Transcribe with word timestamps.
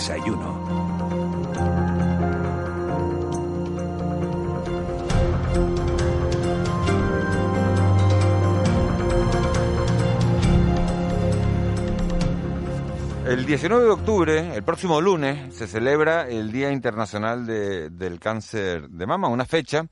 desayuno. 0.00 1.60
El 13.26 13.46
19 13.46 13.84
de 13.84 13.90
octubre, 13.90 14.54
el 14.56 14.62
próximo 14.64 15.00
lunes, 15.00 15.54
se 15.54 15.66
celebra 15.68 16.28
el 16.28 16.50
Día 16.50 16.72
Internacional 16.72 17.46
de- 17.46 17.90
del 17.90 18.18
Cáncer 18.18 18.88
de 18.88 19.06
Mama, 19.06 19.28
una 19.28 19.44
fecha 19.44 19.86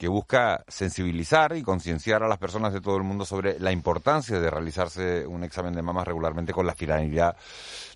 que 0.00 0.08
busca 0.08 0.64
sensibilizar 0.66 1.54
y 1.54 1.62
concienciar 1.62 2.22
a 2.22 2.26
las 2.26 2.38
personas 2.38 2.72
de 2.72 2.80
todo 2.80 2.96
el 2.96 3.02
mundo 3.02 3.26
sobre 3.26 3.60
la 3.60 3.70
importancia 3.70 4.40
de 4.40 4.48
realizarse 4.48 5.26
un 5.26 5.44
examen 5.44 5.74
de 5.74 5.82
mamas 5.82 6.08
regularmente 6.08 6.54
con 6.54 6.66
la 6.66 6.74
finalidad 6.74 7.36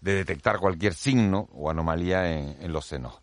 de 0.03 0.15
detectar 0.15 0.59
cualquier 0.59 0.93
signo 0.93 1.49
o 1.55 1.71
anomalía 1.71 2.31
en, 2.31 2.71
los 2.75 2.85
senos. 2.85 3.19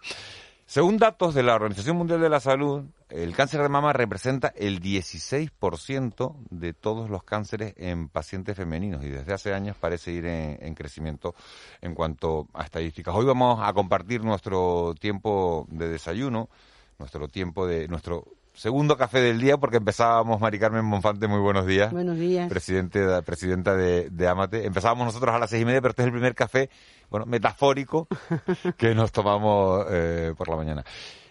Según 0.66 0.98
datos 0.98 1.36
de 1.36 1.44
la 1.44 1.54
Organización 1.54 1.96
Mundial 1.96 2.22
de 2.22 2.30
la 2.30 2.40
Salud, 2.40 2.86
el 3.10 3.36
cáncer 3.36 3.62
de 3.62 3.70
mama 3.70 3.94
representa 3.94 4.52
el 4.56 4.82
16% 4.82 6.36
de 6.50 6.74
todos 6.74 7.08
los 7.08 7.24
cánceres 7.24 7.76
en 7.78 8.10
pacientes 8.10 8.58
femeninos 8.58 9.04
y 9.04 9.10
desde 9.10 9.34
hace 9.34 9.54
años 9.54 9.78
parece 9.80 10.12
ir 10.12 10.26
en, 10.26 10.58
en 10.60 10.74
crecimiento 10.74 11.36
en 11.82 11.94
cuanto 11.94 12.48
a 12.56 12.64
estadísticas. 12.64 13.14
Hoy 13.14 13.26
vamos 13.26 13.60
a 13.62 13.72
compartir 13.74 14.24
nuestro 14.24 14.96
tiempo 15.00 15.68
de 15.70 15.88
desayuno, 15.88 16.50
nuestro 16.98 17.28
tiempo 17.28 17.68
de 17.68 17.88
nuestro 17.88 18.41
segundo 18.54 18.98
café 18.98 19.20
del 19.22 19.40
día 19.40 19.58
porque 19.58 19.78
empezábamos 19.78 20.40
Mari 20.42 20.60
Carmen 20.60 20.84
Monfante, 20.86 21.28
muy 21.28 21.40
buenos 21.40 21.66
días. 21.66 21.92
Buenos 21.92 22.18
días. 22.18 22.50
Presidente, 22.50 23.22
presidenta 23.24 23.76
de, 23.76 24.10
de 24.10 24.28
Amate. 24.28 24.66
Empezábamos 24.66 25.06
nosotros 25.06 25.34
a 25.34 25.40
las 25.40 25.50
seis 25.50 25.62
y 25.62 25.66
media, 25.66 25.82
pero 25.82 25.92
este 25.92 26.02
es 26.04 26.06
el 26.08 26.12
primer 26.14 26.36
café, 26.36 26.70
bueno, 27.10 27.26
metafórico 27.26 28.08
que 28.78 28.94
nos 28.96 29.12
tomamos 29.12 29.86
eh, 29.90 30.34
por 30.38 30.50
la 30.50 30.56
mañana. 30.56 30.84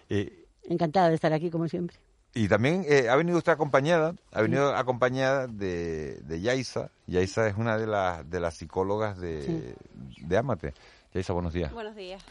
Eh, 0.09 0.45
Encantada 0.65 1.09
de 1.09 1.15
estar 1.17 1.33
aquí, 1.33 1.51
como 1.51 1.67
siempre. 1.69 1.97
y 2.35 2.47
también 2.49 2.85
eh, 2.89 3.09
ha 3.09 3.17
venido 3.17 3.39
usted 3.39 3.53
acompañada, 3.53 4.15
ha 4.33 4.43
venido 4.43 4.75
acompañada 4.77 5.47
de, 5.47 6.21
de 6.23 6.41
Yaisa. 6.41 6.91
Yaisa 7.07 7.49
es 7.49 7.57
una 7.57 7.77
de 7.77 7.87
las 7.87 8.29
de 8.31 8.39
las 8.41 8.55
psicólogas 8.55 9.19
de, 9.19 9.75
de 10.21 10.37
Amate. 10.37 10.75
Yaisa, 11.13 11.33
buenos 11.33 11.53
días. 11.53 11.73
Buenos 11.73 11.97
días. 11.97 12.23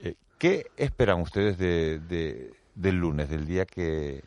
Eh, 0.00 0.14
¿Qué 0.38 0.66
esperan 0.76 1.20
ustedes 1.20 1.58
de, 1.58 1.98
de- 2.00 2.52
del 2.74 2.96
lunes, 2.96 3.28
del 3.28 3.46
día 3.46 3.64
que 3.66 4.22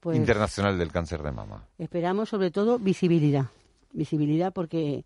Pues 0.00 0.16
internacional 0.16 0.78
del 0.78 0.90
cáncer 0.92 1.22
de 1.22 1.32
mama? 1.32 1.64
esperamos 1.78 2.28
sobre 2.28 2.50
todo 2.50 2.78
visibilidad. 2.78 3.46
Visibilidad 3.92 4.52
porque 4.52 5.04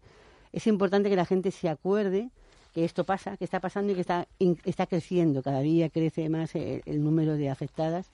es 0.53 0.67
importante 0.67 1.11
que 1.11 1.17
la 1.17 1.27
gente 1.27 1.51
se 1.51 1.69
acuerde 1.69 2.31
que 2.73 2.84
esto 2.84 3.05
pasa, 3.05 3.37
que 3.37 3.45
está 3.45 3.59
pasando 3.61 3.93
y 3.93 3.95
que 3.95 4.03
está, 4.03 4.27
está 4.65 4.87
creciendo. 4.87 5.43
Cada 5.43 5.61
día 5.61 5.89
crece 5.89 6.29
más 6.29 6.55
el, 6.55 6.83
el 6.84 7.03
número 7.03 7.34
de 7.37 7.49
afectadas 7.49 8.11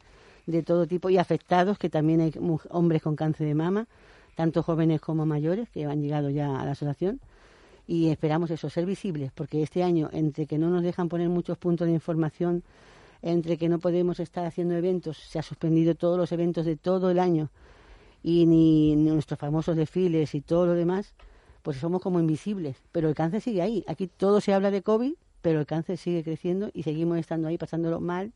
de 0.46 0.62
todo 0.62 0.86
tipo 0.86 1.10
y 1.10 1.18
afectados, 1.18 1.78
que 1.78 1.88
también 1.88 2.20
hay 2.20 2.32
hombres 2.70 3.02
con 3.02 3.16
cáncer 3.16 3.46
de 3.46 3.54
mama, 3.54 3.86
tanto 4.34 4.62
jóvenes 4.62 5.00
como 5.00 5.26
mayores, 5.26 5.68
que 5.70 5.84
han 5.84 6.02
llegado 6.02 6.30
ya 6.30 6.60
a 6.60 6.64
la 6.64 6.72
asociación. 6.72 7.20
Y 7.86 8.08
esperamos 8.08 8.50
eso, 8.50 8.70
ser 8.70 8.86
visibles, 8.86 9.32
porque 9.32 9.62
este 9.62 9.82
año, 9.82 10.08
entre 10.12 10.46
que 10.46 10.58
no 10.58 10.70
nos 10.70 10.82
dejan 10.82 11.08
poner 11.08 11.28
muchos 11.28 11.58
puntos 11.58 11.86
de 11.86 11.92
información, 11.92 12.62
entre 13.22 13.56
que 13.56 13.68
no 13.68 13.78
podemos 13.78 14.20
estar 14.20 14.44
haciendo 14.44 14.74
eventos, 14.74 15.16
se 15.16 15.38
ha 15.38 15.42
suspendido 15.42 15.94
todos 15.94 16.18
los 16.18 16.32
eventos 16.32 16.66
de 16.66 16.76
todo 16.76 17.10
el 17.10 17.18
año 17.18 17.50
y 18.22 18.46
ni, 18.46 18.94
ni 18.96 19.10
nuestros 19.10 19.38
famosos 19.38 19.76
desfiles 19.76 20.34
y 20.34 20.40
todo 20.40 20.66
lo 20.66 20.74
demás, 20.74 21.14
pues 21.62 21.76
somos 21.76 22.00
como 22.02 22.18
invisibles. 22.20 22.76
Pero 22.92 23.08
el 23.08 23.14
cáncer 23.14 23.40
sigue 23.40 23.62
ahí. 23.62 23.84
Aquí 23.88 24.08
todo 24.08 24.40
se 24.40 24.52
habla 24.52 24.70
de 24.70 24.82
COVID, 24.82 25.14
pero 25.40 25.60
el 25.60 25.66
cáncer 25.66 25.96
sigue 25.98 26.22
creciendo 26.24 26.70
y 26.74 26.82
seguimos 26.82 27.18
estando 27.18 27.48
ahí 27.48 27.58
pasándolo 27.58 28.00
mal 28.00 28.32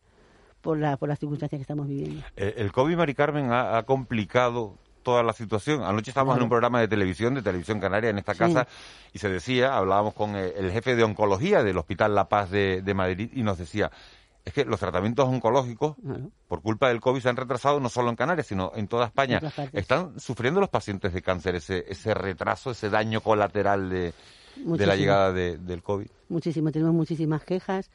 por, 0.61 0.79
la, 0.79 0.97
por 0.97 1.09
las 1.09 1.19
circunstancias 1.19 1.59
que 1.59 1.63
estamos 1.63 1.87
viviendo. 1.89 2.23
Eh, 2.37 2.55
el 2.59 2.73
COVID, 2.73 2.97
Mari 2.97 3.15
Carmen, 3.15 3.51
ha, 3.53 3.79
ha 3.79 3.83
complicado 3.85 4.77
toda 5.05 5.23
la 5.23 5.33
situación. 5.33 5.85
Anoche 5.85 6.11
estábamos 6.11 6.33
Claro. 6.35 6.43
en 6.43 6.45
un 6.47 6.51
programa 6.51 6.81
de 6.81 6.89
televisión, 6.89 7.35
de 7.35 7.43
Televisión 7.43 7.79
Canaria, 7.79 8.11
en 8.11 8.19
esta 8.19 8.33
Sí. 8.33 8.41
casa, 8.41 8.67
y 9.13 9.19
se 9.21 9.29
decía, 9.29 9.77
hablábamos 9.77 10.15
con 10.15 10.35
eh, 10.35 10.53
el 10.57 10.73
jefe 10.73 10.97
de 10.97 11.05
oncología 11.05 11.63
del 11.63 11.79
Hospital 11.79 12.15
La 12.17 12.29
Paz 12.29 12.51
de, 12.51 12.83
de 12.83 12.95
Madrid, 12.95 13.31
y 13.33 13.45
nos 13.45 13.57
decía, 13.59 13.93
es 14.47 14.53
que 14.55 14.65
los 14.65 14.81
tratamientos 14.81 15.29
oncológicos, 15.29 15.97
por 16.49 16.63
culpa 16.63 16.89
del 16.89 17.01
COVID, 17.01 17.21
se 17.21 17.29
han 17.29 17.37
retrasado 17.37 17.81
no 17.81 17.89
solo 17.91 18.09
en 18.11 18.17
Canarias, 18.17 18.47
sino 18.47 18.73
en 18.75 18.87
toda 18.89 19.07
España. 19.07 19.41
En. 19.73 19.79
¿Están 19.81 20.19
sufriendo 20.19 20.61
los 20.61 20.71
pacientes 20.71 21.13
de 21.13 21.21
cáncer 21.21 21.57
ese, 21.57 21.85
ese 21.89 22.15
retraso, 22.15 22.71
ese 22.71 22.89
daño 22.89 23.21
colateral 23.21 23.91
de, 23.91 24.15
de 24.79 24.87
la 24.87 24.95
llegada 24.97 25.33
de- 25.33 25.59
del 25.59 25.83
COVID? 25.83 26.07
Muchísimo, 26.31 26.71
tenemos 26.73 26.95
muchísimas 26.95 27.43
quejas, 27.45 27.91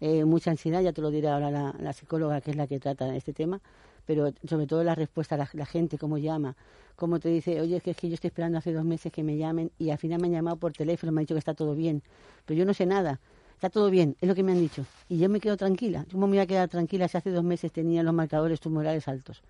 eh, 0.00 0.24
mucha 0.24 0.50
ansiedad, 0.52 0.80
ya 0.80 0.92
te 0.92 1.02
lo 1.02 1.10
dirá 1.10 1.34
ahora 1.34 1.50
la, 1.50 1.74
la 1.78 1.92
psicóloga 1.92 2.40
que 2.40 2.52
es 2.52 2.56
la 2.56 2.66
que 2.66 2.78
trata 2.78 3.14
este 3.16 3.32
tema, 3.32 3.60
pero 4.06 4.32
sobre 4.48 4.66
todo 4.68 4.84
la 4.84 4.94
respuesta, 4.94 5.36
la, 5.36 5.48
la 5.54 5.66
gente, 5.66 5.98
cómo 5.98 6.18
llama, 6.18 6.54
cómo 6.94 7.18
te 7.18 7.30
dice, 7.30 7.60
oye, 7.60 7.78
es 7.78 7.82
que, 7.82 7.90
es 7.90 7.96
que 7.96 8.08
yo 8.08 8.14
estoy 8.14 8.28
esperando 8.28 8.58
hace 8.58 8.72
dos 8.72 8.84
meses 8.84 9.12
que 9.12 9.24
me 9.24 9.36
llamen 9.36 9.72
y 9.78 9.90
al 9.90 9.98
final 9.98 10.20
me 10.20 10.28
han 10.28 10.34
llamado 10.34 10.56
por 10.56 10.72
teléfono, 10.72 11.10
me 11.10 11.20
han 11.20 11.24
dicho 11.24 11.34
que 11.34 11.40
está 11.40 11.54
todo 11.54 11.74
bien, 11.74 12.02
pero 12.44 12.56
yo 12.58 12.64
no 12.64 12.72
sé 12.74 12.86
nada, 12.86 13.18
está 13.56 13.70
todo 13.70 13.90
bien, 13.90 14.16
es 14.20 14.28
lo 14.28 14.34
que 14.34 14.42
me 14.42 14.52
han 14.52 14.60
dicho, 14.60 14.84
y 15.08 15.18
yo 15.18 15.28
me 15.28 15.40
quedo 15.40 15.56
tranquila, 15.56 16.04
¿cómo 16.12 16.26
me 16.26 16.32
voy 16.32 16.40
a 16.40 16.46
quedar 16.46 16.68
tranquila 16.68 17.08
si 17.08 17.16
hace 17.16 17.30
dos 17.30 17.42
meses 17.42 17.72
tenía 17.72 18.02
los 18.02 18.12
marcadores 18.12 18.60
tumorales 18.60 19.08
altos? 19.08 19.42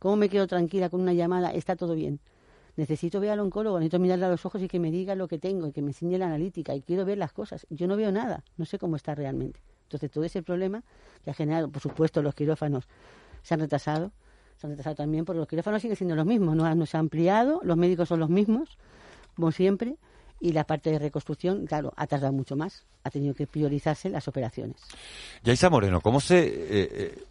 ¿Cómo 0.00 0.16
me 0.16 0.28
quedo 0.28 0.48
tranquila 0.48 0.90
con 0.90 1.00
una 1.00 1.12
llamada, 1.12 1.52
está 1.52 1.76
todo 1.76 1.94
bien? 1.94 2.18
Necesito 2.76 3.20
ver 3.20 3.30
al 3.30 3.40
oncólogo, 3.40 3.78
necesito 3.78 4.00
mirarle 4.00 4.24
a 4.24 4.30
los 4.30 4.44
ojos 4.44 4.60
y 4.62 4.66
que 4.66 4.80
me 4.80 4.90
diga 4.90 5.14
lo 5.14 5.28
que 5.28 5.38
tengo 5.38 5.68
y 5.68 5.72
que 5.72 5.80
me 5.80 5.90
enseñe 5.90 6.18
la 6.18 6.26
analítica 6.26 6.74
y 6.74 6.82
quiero 6.82 7.04
ver 7.04 7.18
las 7.18 7.32
cosas. 7.32 7.66
Yo 7.70 7.86
no 7.86 7.96
veo 7.96 8.10
nada, 8.10 8.42
no 8.56 8.64
sé 8.64 8.78
cómo 8.78 8.96
está 8.96 9.14
realmente. 9.14 9.60
Entonces, 9.84 10.10
todo 10.10 10.24
ese 10.24 10.42
problema 10.42 10.82
que 11.22 11.30
ha 11.30 11.34
generado, 11.34 11.68
por 11.68 11.82
supuesto, 11.82 12.20
los 12.22 12.34
quirófanos 12.34 12.88
se 13.42 13.54
han 13.54 13.60
retrasado, 13.60 14.10
se 14.56 14.66
han 14.66 14.70
retrasado 14.70 14.96
también 14.96 15.24
porque 15.24 15.38
los 15.38 15.46
quirófanos 15.46 15.82
siguen 15.82 15.96
siendo 15.96 16.16
los 16.16 16.26
mismos, 16.26 16.56
no, 16.56 16.74
no 16.74 16.86
se 16.86 16.96
ha 16.96 17.00
ampliado, 17.00 17.60
los 17.62 17.76
médicos 17.76 18.08
son 18.08 18.18
los 18.18 18.30
mismos, 18.30 18.78
como 19.36 19.52
siempre, 19.52 19.98
y 20.42 20.52
la 20.52 20.64
parte 20.64 20.90
de 20.90 20.98
reconstrucción, 20.98 21.66
claro, 21.66 21.94
ha 21.96 22.06
tardado 22.08 22.32
mucho 22.32 22.56
más, 22.56 22.84
ha 23.04 23.10
tenido 23.10 23.32
que 23.32 23.46
priorizarse 23.46 24.10
las 24.10 24.26
operaciones. 24.26 24.76
Yaisa 25.44 25.70
Moreno, 25.70 26.00
¿cómo 26.00 26.18
se 26.20 26.40
eh, 26.40 26.88
eh, 26.92 27.24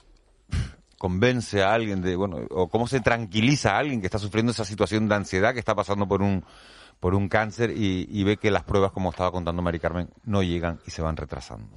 convence 0.97 1.61
a 1.61 1.73
alguien 1.73 2.01
de, 2.01 2.15
bueno, 2.15 2.37
o 2.49 2.69
cómo 2.69 2.87
se 2.87 3.01
tranquiliza 3.01 3.75
a 3.75 3.79
alguien 3.79 3.99
que 3.99 4.07
está 4.07 4.17
sufriendo 4.17 4.53
esa 4.53 4.63
situación 4.63 5.09
de 5.09 5.15
ansiedad, 5.15 5.53
que 5.53 5.59
está 5.59 5.75
pasando 5.75 6.07
por 6.07 6.21
un 6.21 6.43
por 7.01 7.15
un 7.15 7.27
cáncer 7.27 7.71
y, 7.71 8.07
y 8.11 8.23
ve 8.23 8.37
que 8.37 8.51
las 8.51 8.63
pruebas, 8.63 8.91
como 8.91 9.09
estaba 9.09 9.31
contando 9.31 9.63
Mari 9.63 9.79
Carmen, 9.79 10.07
no 10.23 10.43
llegan 10.43 10.79
y 10.85 10.91
se 10.91 11.01
van 11.01 11.17
retrasando? 11.17 11.67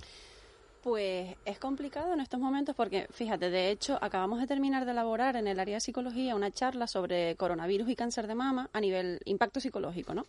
Pues 0.83 1.35
es 1.47 1.59
complicado 1.59 2.13
en 2.13 2.21
estos 2.21 2.39
momentos 2.39 2.77
porque, 2.77 3.07
fíjate, 3.11 3.49
de 3.49 3.71
hecho, 3.71 3.99
acabamos 4.03 4.39
de 4.39 4.47
terminar 4.47 4.85
de 4.85 4.91
elaborar 4.91 5.35
en 5.37 5.47
el 5.47 5.59
área 5.59 5.77
de 5.77 5.81
psicología 5.81 6.35
una 6.35 6.51
charla 6.51 6.87
sobre 6.87 7.37
coronavirus 7.37 7.89
y 7.89 7.97
cáncer 7.97 8.27
de 8.27 8.35
mama 8.35 8.69
a 8.75 8.81
nivel 8.81 9.19
impacto 9.25 9.61
psicológico, 9.61 10.13
¿no? 10.13 10.27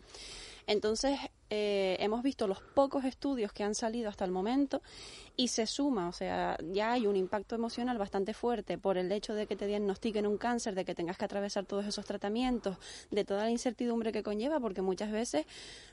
Entonces, 0.67 1.19
eh, 1.49 1.95
hemos 1.99 2.23
visto 2.23 2.47
los 2.47 2.61
pocos 2.61 3.05
estudios 3.05 3.53
que 3.53 3.63
han 3.63 3.75
salido 3.75 4.09
hasta 4.09 4.25
el 4.25 4.31
momento 4.31 4.81
y 5.37 5.49
se 5.49 5.67
suma, 5.67 6.07
o 6.07 6.11
sea, 6.11 6.57
ya 6.71 6.93
hay 6.93 7.05
un 7.05 7.15
impacto 7.15 7.55
emocional 7.55 7.97
bastante 7.97 8.33
fuerte 8.33 8.77
por 8.77 8.97
el 8.97 9.11
hecho 9.11 9.35
de 9.35 9.45
que 9.45 9.55
te 9.55 9.67
diagnostiquen 9.67 10.25
un 10.25 10.37
cáncer, 10.37 10.73
de 10.73 10.85
que 10.85 10.95
tengas 10.95 11.17
que 11.17 11.25
atravesar 11.25 11.65
todos 11.65 11.85
esos 11.85 12.05
tratamientos, 12.05 12.77
de 13.11 13.25
toda 13.25 13.43
la 13.43 13.51
incertidumbre 13.51 14.11
que 14.11 14.23
conlleva, 14.23 14.59
porque 14.59 14.81
muchas 14.81 15.11
veces 15.11 15.45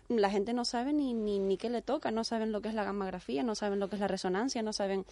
la 0.08 0.30
gente 0.30 0.54
no 0.54 0.64
sabe 0.64 0.92
ni, 0.92 1.12
ni, 1.12 1.38
ni 1.38 1.58
qué 1.58 1.68
le 1.68 1.82
toca, 1.82 2.10
no 2.10 2.24
saben 2.24 2.50
lo 2.50 2.62
que 2.62 2.68
es 2.68 2.74
la 2.74 2.84
gammagrafía, 2.84 3.42
no 3.42 3.54
saben 3.54 3.78
lo 3.78 3.88
que 3.88 3.96
es 3.96 4.00
la 4.00 4.08
resonancia, 4.08 4.62
no 4.62 4.72
saben 4.72 5.04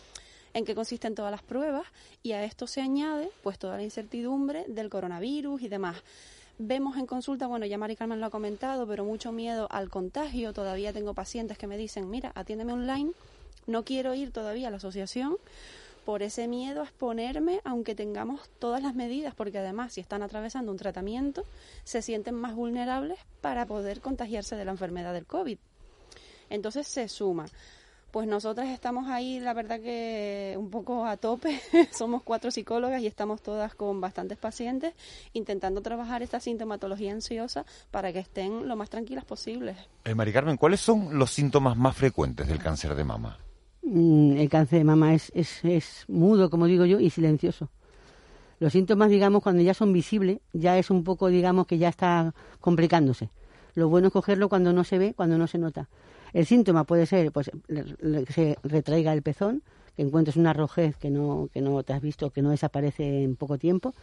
en 0.54 0.64
qué 0.64 0.74
consisten 0.74 1.14
todas 1.14 1.30
las 1.30 1.42
pruebas 1.42 1.86
y 2.22 2.32
a 2.32 2.44
esto 2.44 2.66
se 2.66 2.80
añade 2.80 3.30
pues 3.42 3.58
toda 3.58 3.76
la 3.76 3.82
incertidumbre 3.82 4.64
del 4.68 4.90
coronavirus 4.90 5.62
y 5.62 5.68
demás. 5.68 6.02
Vemos 6.62 6.98
en 6.98 7.06
consulta, 7.06 7.46
bueno, 7.46 7.64
ya 7.64 7.78
Mari 7.78 7.96
Carmen 7.96 8.20
lo 8.20 8.26
ha 8.26 8.30
comentado, 8.30 8.86
pero 8.86 9.02
mucho 9.02 9.32
miedo 9.32 9.66
al 9.70 9.88
contagio. 9.88 10.52
Todavía 10.52 10.92
tengo 10.92 11.14
pacientes 11.14 11.56
que 11.56 11.66
me 11.66 11.78
dicen, 11.78 12.10
mira, 12.10 12.32
atiéndeme 12.34 12.74
online, 12.74 13.12
no 13.66 13.82
quiero 13.82 14.12
ir 14.12 14.30
todavía 14.30 14.68
a 14.68 14.70
la 14.70 14.76
asociación 14.76 15.38
por 16.04 16.22
ese 16.22 16.48
miedo 16.48 16.82
a 16.82 16.84
exponerme, 16.84 17.62
aunque 17.64 17.94
tengamos 17.94 18.50
todas 18.58 18.82
las 18.82 18.94
medidas, 18.94 19.34
porque 19.34 19.56
además 19.56 19.94
si 19.94 20.02
están 20.02 20.22
atravesando 20.22 20.70
un 20.70 20.76
tratamiento, 20.76 21.46
se 21.84 22.02
sienten 22.02 22.34
más 22.34 22.54
vulnerables 22.54 23.18
para 23.40 23.64
poder 23.64 24.02
contagiarse 24.02 24.54
de 24.54 24.66
la 24.66 24.72
enfermedad 24.72 25.14
del 25.14 25.24
COVID. 25.24 25.56
Entonces 26.50 26.86
se 26.86 27.08
suma. 27.08 27.46
Pues 28.10 28.26
nosotras 28.26 28.68
estamos 28.70 29.08
ahí, 29.08 29.38
la 29.38 29.54
verdad 29.54 29.80
que 29.80 30.56
un 30.58 30.68
poco 30.68 31.06
a 31.06 31.16
tope. 31.16 31.60
Somos 31.92 32.22
cuatro 32.24 32.50
psicólogas 32.50 33.00
y 33.02 33.06
estamos 33.06 33.40
todas 33.40 33.74
con 33.74 34.00
bastantes 34.00 34.36
pacientes 34.36 34.94
intentando 35.32 35.80
trabajar 35.80 36.22
esta 36.22 36.40
sintomatología 36.40 37.12
ansiosa 37.12 37.64
para 37.92 38.12
que 38.12 38.18
estén 38.18 38.66
lo 38.66 38.74
más 38.74 38.90
tranquilas 38.90 39.24
posibles. 39.24 39.76
Eh, 40.04 40.14
Mari 40.14 40.32
Carmen, 40.32 40.56
¿cuáles 40.56 40.80
son 40.80 41.18
los 41.18 41.30
síntomas 41.30 41.76
más 41.76 41.96
frecuentes 41.96 42.48
del 42.48 42.58
cáncer 42.58 42.96
de 42.96 43.04
mama? 43.04 43.38
Mm, 43.82 44.38
el 44.38 44.48
cáncer 44.48 44.80
de 44.80 44.84
mama 44.84 45.14
es, 45.14 45.30
es, 45.34 45.64
es 45.64 46.04
mudo, 46.08 46.50
como 46.50 46.66
digo 46.66 46.84
yo, 46.86 46.98
y 46.98 47.10
silencioso. 47.10 47.68
Los 48.58 48.72
síntomas, 48.72 49.08
digamos, 49.08 49.42
cuando 49.42 49.62
ya 49.62 49.72
son 49.72 49.92
visibles, 49.92 50.40
ya 50.52 50.76
es 50.78 50.90
un 50.90 51.04
poco, 51.04 51.28
digamos, 51.28 51.66
que 51.66 51.78
ya 51.78 51.88
está 51.88 52.34
complicándose. 52.60 53.30
Lo 53.74 53.88
bueno 53.88 54.08
es 54.08 54.12
cogerlo 54.12 54.48
cuando 54.48 54.72
no 54.72 54.84
se 54.84 54.98
ve, 54.98 55.14
cuando 55.14 55.38
no 55.38 55.46
se 55.46 55.58
nota. 55.58 55.88
El 56.32 56.46
síntoma 56.46 56.84
puede 56.84 57.06
ser 57.06 57.32
pues, 57.32 57.50
que 57.66 58.32
se 58.32 58.58
retraiga 58.62 59.12
el 59.12 59.22
pezón, 59.22 59.62
que 59.96 60.02
encuentres 60.02 60.36
una 60.36 60.52
rojez 60.52 60.96
que 60.96 61.10
no, 61.10 61.48
que 61.52 61.60
no 61.60 61.82
te 61.82 61.92
has 61.92 62.00
visto, 62.00 62.30
que 62.30 62.42
no 62.42 62.50
desaparece 62.50 63.22
en 63.22 63.36
poco 63.36 63.58
tiempo, 63.58 63.94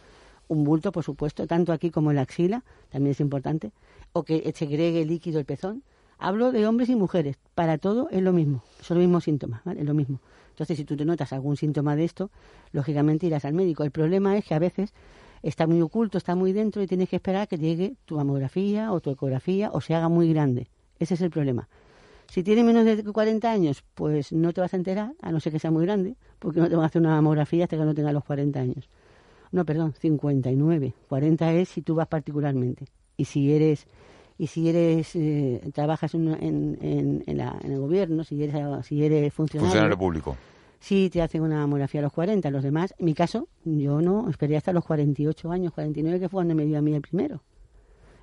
un 0.48 0.64
bulto, 0.64 0.92
por 0.92 1.04
supuesto, 1.04 1.46
tanto 1.46 1.72
aquí 1.72 1.90
como 1.90 2.10
en 2.10 2.16
la 2.16 2.22
axila, 2.22 2.64
también 2.90 3.12
es 3.12 3.20
importante, 3.20 3.72
o 4.12 4.24
que 4.24 4.50
segregue 4.54 5.04
líquido 5.04 5.38
el 5.38 5.44
pezón. 5.44 5.82
Hablo 6.18 6.50
de 6.50 6.66
hombres 6.66 6.88
y 6.88 6.96
mujeres, 6.96 7.36
para 7.54 7.78
todo 7.78 8.08
es 8.10 8.22
lo 8.22 8.32
mismo, 8.32 8.64
son 8.80 8.96
los 8.96 9.06
mismos 9.06 9.24
síntomas, 9.24 9.62
¿vale? 9.64 9.80
es 9.80 9.86
lo 9.86 9.94
mismo. 9.94 10.20
Entonces, 10.50 10.76
si 10.76 10.84
tú 10.84 10.96
te 10.96 11.04
notas 11.04 11.32
algún 11.32 11.56
síntoma 11.56 11.94
de 11.94 12.04
esto, 12.04 12.32
lógicamente 12.72 13.26
irás 13.26 13.44
al 13.44 13.52
médico. 13.52 13.84
El 13.84 13.92
problema 13.92 14.36
es 14.36 14.44
que 14.44 14.54
a 14.54 14.58
veces 14.58 14.92
está 15.42 15.68
muy 15.68 15.80
oculto, 15.80 16.18
está 16.18 16.34
muy 16.34 16.52
dentro 16.52 16.82
y 16.82 16.88
tienes 16.88 17.08
que 17.08 17.16
esperar 17.16 17.42
a 17.42 17.46
que 17.46 17.58
llegue 17.58 17.94
tu 18.06 18.16
mamografía 18.16 18.92
o 18.92 19.00
tu 19.00 19.10
ecografía 19.10 19.70
o 19.72 19.80
se 19.80 19.94
haga 19.94 20.08
muy 20.08 20.32
grande. 20.32 20.68
Ese 20.98 21.14
es 21.14 21.20
el 21.20 21.30
problema. 21.30 21.68
Si 22.28 22.42
tienes 22.42 22.64
menos 22.64 22.84
de 22.84 23.02
40 23.02 23.50
años, 23.50 23.82
pues 23.94 24.32
no 24.32 24.52
te 24.52 24.60
vas 24.60 24.74
a 24.74 24.76
enterar, 24.76 25.12
a 25.22 25.32
no 25.32 25.40
ser 25.40 25.52
que 25.52 25.58
sea 25.58 25.70
muy 25.70 25.84
grande, 25.86 26.14
porque 26.38 26.60
no 26.60 26.68
te 26.68 26.76
van 26.76 26.84
a 26.84 26.86
hacer 26.86 27.00
una 27.00 27.10
mamografía 27.10 27.64
hasta 27.64 27.76
que 27.76 27.84
no 27.84 27.94
tengas 27.94 28.12
los 28.12 28.24
40 28.24 28.60
años. 28.60 28.88
No, 29.50 29.64
perdón, 29.64 29.94
59. 29.98 30.94
40 31.08 31.52
es 31.54 31.70
si 31.70 31.82
tú 31.82 31.94
vas 31.94 32.06
particularmente. 32.06 32.86
Y 33.16 33.24
si 33.24 33.52
eres 33.52 33.86
y 34.36 34.46
si 34.46 34.68
eres 34.68 35.16
eh, 35.16 35.60
trabajas 35.74 36.14
en, 36.14 36.28
en, 36.28 37.22
en, 37.26 37.36
la, 37.36 37.58
en, 37.62 37.72
el 37.72 37.80
gobierno, 37.80 38.22
si 38.22 38.40
eres 38.42 38.54
si 38.86 39.04
eres 39.04 39.32
funcionario, 39.32 39.68
funcionario 39.68 39.98
público. 39.98 40.36
Sí, 40.78 41.10
te 41.10 41.22
hacen 41.22 41.42
una 41.42 41.56
mamografía 41.56 42.00
a 42.00 42.04
los 42.04 42.12
40. 42.12 42.48
Los 42.50 42.62
demás, 42.62 42.94
en 42.98 43.06
mi 43.06 43.14
caso, 43.14 43.48
yo 43.64 44.00
no, 44.00 44.28
esperé 44.28 44.56
hasta 44.56 44.72
los 44.72 44.84
48 44.84 45.50
años, 45.50 45.72
49, 45.72 46.20
que 46.20 46.28
fue 46.28 46.38
cuando 46.38 46.54
me 46.54 46.66
dio 46.66 46.78
a 46.78 46.82
mí 46.82 46.94
el 46.94 47.02
primero. 47.02 47.42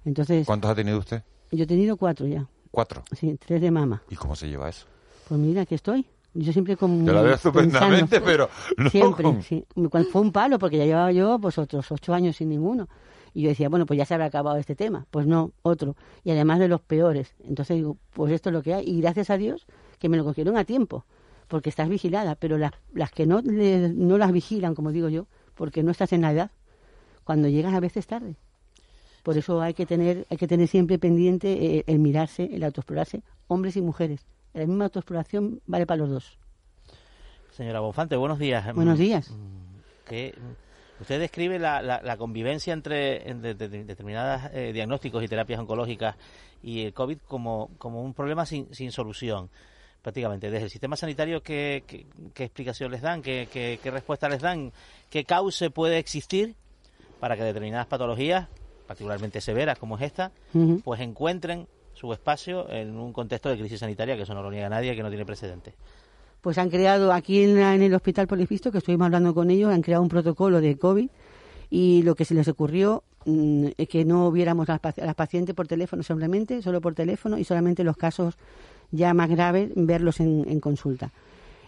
Entonces, 0.06 0.46
¿Cuántos 0.46 0.72
ha 0.72 0.76
tenido 0.76 1.00
usted? 1.00 1.24
Yo 1.52 1.64
he 1.64 1.68
tenido 1.68 1.98
cuatro 1.98 2.28
ya. 2.28 2.48
¿Cuatro? 2.76 3.04
Sí, 3.14 3.38
tres 3.44 3.62
de 3.62 3.72
mama. 3.72 4.02
¿Y 4.10 4.16
cómo 4.16 4.36
se 4.36 4.48
lleva 4.48 4.70
eso? 4.70 4.86
Pues 5.28 5.40
mira, 5.40 5.62
aquí 5.64 5.76
estoy. 5.76 6.06
Yo 6.34 6.52
siempre 6.52 6.76
como... 6.76 7.06
Yo 7.06 7.14
la 7.14 7.22
veo 7.22 7.34
estupendamente, 7.36 8.20
pero 8.26 8.50
no 8.78 8.90
Siempre, 8.90 9.24
con- 9.24 9.42
sí. 9.42 9.66
Fue 10.12 10.22
un 10.22 10.32
palo, 10.34 10.60
porque 10.60 10.78
ya 10.78 10.86
llevaba 10.86 11.12
yo 11.14 11.40
pues 11.40 11.58
otros 11.58 11.90
ocho 11.92 12.14
años 12.14 12.36
sin 12.36 12.50
ninguno. 12.50 12.88
Y 13.34 13.42
yo 13.44 13.50
decía, 13.50 13.70
bueno, 13.70 13.86
pues 13.86 13.98
ya 13.98 14.06
se 14.06 14.14
habrá 14.14 14.26
acabado 14.26 14.58
este 14.58 14.76
tema. 14.76 15.08
Pues 15.12 15.26
no, 15.28 15.52
otro. 15.62 15.96
Y 16.24 16.32
además 16.32 16.60
de 16.60 16.68
los 16.68 16.82
peores. 16.82 17.34
Entonces 17.44 17.78
digo, 17.78 17.98
pues 18.14 18.32
esto 18.34 18.50
es 18.50 18.54
lo 18.54 18.62
que 18.62 18.74
hay. 18.74 18.86
Y 18.88 19.00
gracias 19.02 19.30
a 19.30 19.38
Dios 19.38 19.66
que 20.00 20.10
me 20.10 20.18
lo 20.18 20.24
cogieron 20.26 20.58
a 20.58 20.66
tiempo, 20.66 21.06
porque 21.48 21.70
estás 21.70 21.88
vigilada. 21.90 22.36
Pero 22.36 22.58
las, 22.58 22.72
las 22.94 23.12
que 23.12 23.26
no, 23.26 23.42
le- 23.42 23.90
no 23.94 24.18
las 24.18 24.32
vigilan, 24.34 24.76
como 24.76 24.92
digo 24.92 25.08
yo, 25.10 25.28
porque 25.54 25.84
no 25.84 25.92
estás 25.92 26.12
en 26.12 26.22
la 26.22 26.32
edad, 26.34 26.52
cuando 27.24 27.48
llegas 27.48 27.74
a 27.74 27.80
veces 27.80 28.06
tarde. 28.08 28.36
Por 29.26 29.40
eso 29.40 29.60
hay 29.60 29.74
que 29.74 29.88
tener, 29.88 30.28
hay 30.30 30.38
que 30.38 30.48
tener 30.48 30.68
siempre 30.68 31.00
pendiente 31.00 31.78
eh, 31.80 31.84
el 31.88 31.98
mirarse, 31.98 32.44
el 32.54 32.64
autoexplorarse, 32.64 33.24
hombres 33.48 33.76
y 33.76 33.82
mujeres. 33.82 34.24
La 34.54 34.68
misma 34.68 34.86
autoexploración 34.86 35.62
vale 35.66 35.88
para 35.88 35.98
los 35.98 36.12
dos. 36.12 36.38
Señora 37.50 37.80
Bonfante, 37.80 38.16
buenos 38.18 38.38
días. 38.38 38.72
Buenos 38.76 39.00
Mm, 39.00 39.02
días. 39.02 39.32
que 40.08 40.36
usted 41.02 41.20
describe 41.20 41.58
la, 41.58 41.82
la- 41.82 42.04
la 42.04 42.18
convivencia 42.18 42.72
entre, 42.72 43.28
entre 43.28 43.56
de- 43.56 43.68
de- 43.68 43.84
determinados 43.86 44.44
diagnósticos 44.54 45.24
y 45.24 45.28
terapias 45.28 45.60
oncológicas 45.60 46.16
y 46.62 46.84
el 46.84 46.94
COVID 46.94 47.18
como, 47.28 47.72
como 47.80 48.04
un 48.04 48.14
problema 48.14 48.46
sin, 48.46 48.72
sin 48.76 48.92
solución, 48.92 49.50
prácticamente. 50.04 50.52
Desde 50.52 50.66
el 50.66 50.70
sistema 50.70 50.96
sanitario, 50.98 51.42
¿qué, 51.42 51.84
qué, 51.88 52.06
qué 52.36 52.44
explicación 52.44 52.92
les 52.92 53.02
dan? 53.02 53.24
¿Qué, 53.24 53.48
qué, 53.52 53.80
qué 53.82 53.90
respuesta 53.90 54.30
les 54.30 54.42
dan? 54.42 54.72
¿Qué 55.10 55.24
cauce 55.26 55.72
puede 55.72 55.98
existir 55.98 56.54
para 57.20 57.36
que 57.36 57.44
determinadas 57.44 57.88
patologías, 57.88 58.48
particularmente 58.88 59.42
severas 59.42 59.78
como 59.80 59.96
es 59.98 60.04
esta, 60.04 60.32
pues 60.84 61.00
encuentren 61.02 61.68
su 61.94 62.12
espacio 62.14 62.70
en 62.70 62.96
un 62.98 63.14
contexto 63.14 63.50
de 63.50 63.58
crisis 63.58 63.80
sanitaria, 63.80 64.16
que 64.16 64.24
eso 64.24 64.34
no 64.34 64.44
lo 64.44 64.52
niega 64.52 64.68
nadie, 64.70 64.96
que 64.96 65.02
no 65.04 65.10
tiene 65.10 65.26
precedentes? 65.26 65.74
Pues 66.42 66.58
han 66.58 66.70
creado 66.70 67.12
aquí 67.14 67.44
en, 67.44 67.60
la- 67.60 67.74
en 67.74 67.82
el 67.82 67.94
Hospital 67.94 68.28
Polifisto, 68.28 68.72
que 68.72 68.78
estuvimos 68.80 69.06
hablando 69.06 69.34
con 69.34 69.50
ellos, 69.50 69.72
han 69.74 69.82
creado 69.82 70.04
un 70.04 70.10
protocolo 70.10 70.62
de 70.62 70.78
COVID 70.78 71.10
y 71.70 72.04
lo 72.04 72.16
que 72.16 72.26
se 72.26 72.34
les 72.36 72.48
ocurrió 72.48 73.04
mm, 73.26 73.68
es 73.78 73.88
que 73.90 74.06
no 74.06 74.32
viéramos 74.32 74.70
a 74.70 74.74
las, 74.74 74.82
paci- 74.82 75.02
a 75.02 75.06
las 75.06 75.16
pacientes 75.16 75.56
por 75.56 75.68
teléfono 75.68 76.04
solamente, 76.04 76.62
solo 76.62 76.82
por 76.82 76.94
teléfono 76.94 77.38
y 77.40 77.44
solamente 77.44 77.84
los 77.84 77.98
casos 77.98 78.36
ya 78.92 79.14
más 79.16 79.30
graves 79.30 79.72
verlos 79.76 80.20
en, 80.20 80.46
en 80.48 80.60
consulta. 80.60 81.12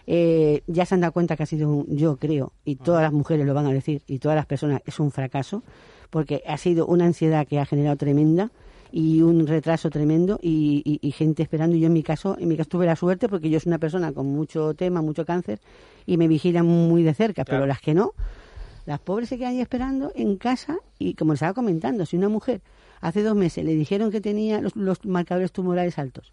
Eh, 0.06 0.62
ya 0.66 0.86
se 0.86 0.94
han 0.94 1.00
dado 1.02 1.12
cuenta 1.12 1.36
que 1.36 1.42
ha 1.42 1.46
sido, 1.46 1.68
un- 1.70 1.96
yo 1.96 2.16
creo, 2.16 2.52
y 2.64 2.76
todas 2.76 3.02
las 3.02 3.12
mujeres 3.12 3.44
lo 3.46 3.54
van 3.54 3.66
a 3.66 3.72
decir, 3.72 4.02
y 4.06 4.18
todas 4.20 4.36
las 4.36 4.46
personas, 4.46 4.80
es 4.86 5.00
un 5.00 5.10
fracaso, 5.10 5.62
porque 6.10 6.42
ha 6.46 6.56
sido 6.56 6.86
una 6.86 7.04
ansiedad 7.06 7.46
que 7.46 7.58
ha 7.58 7.66
generado 7.66 7.96
tremenda 7.96 8.50
y 8.90 9.20
un 9.20 9.46
retraso 9.46 9.90
tremendo 9.90 10.38
y, 10.42 10.82
y- 10.84 11.06
y 11.06 11.12
gente 11.12 11.42
esperando. 11.42 11.76
Y 11.76 11.80
yo 11.80 11.86
en 11.88 11.92
mi 11.92 12.02
caso, 12.02 12.36
en 12.38 12.48
mi 12.48 12.56
caso 12.56 12.70
tuve 12.70 12.86
la 12.86 12.96
suerte 12.96 13.28
porque 13.28 13.50
yo 13.50 13.60
soy 13.60 13.70
una 13.70 13.78
persona 13.78 14.12
con 14.12 14.26
mucho 14.26 14.72
tema, 14.74 15.02
mucho 15.02 15.24
cáncer 15.26 15.60
y 16.06 16.16
me 16.16 16.26
vigilan 16.28 16.66
muy 16.66 17.02
de 17.02 17.12
cerca, 17.14 17.44
Claro. 17.44 17.58
pero 17.60 17.66
las 17.66 17.80
que 17.80 17.92
no, 17.94 18.12
las 18.86 18.98
pobres 19.00 19.28
se 19.28 19.36
quedan 19.36 19.52
ahí 19.52 19.60
esperando 19.60 20.10
en 20.14 20.36
casa 20.36 20.78
y 20.98 21.12
como 21.14 21.32
les 21.32 21.38
estaba 21.42 21.52
comentando, 21.52 22.06
si 22.06 22.16
una 22.16 22.30
mujer 22.30 22.62
hace 23.02 23.22
dos 23.22 23.36
meses 23.36 23.64
le 23.64 23.74
dijeron 23.74 24.10
que 24.10 24.20
tenía 24.22 24.60
los, 24.62 24.74
los 24.74 25.04
marcadores 25.04 25.52
tumorales 25.52 25.98
altos 25.98 26.32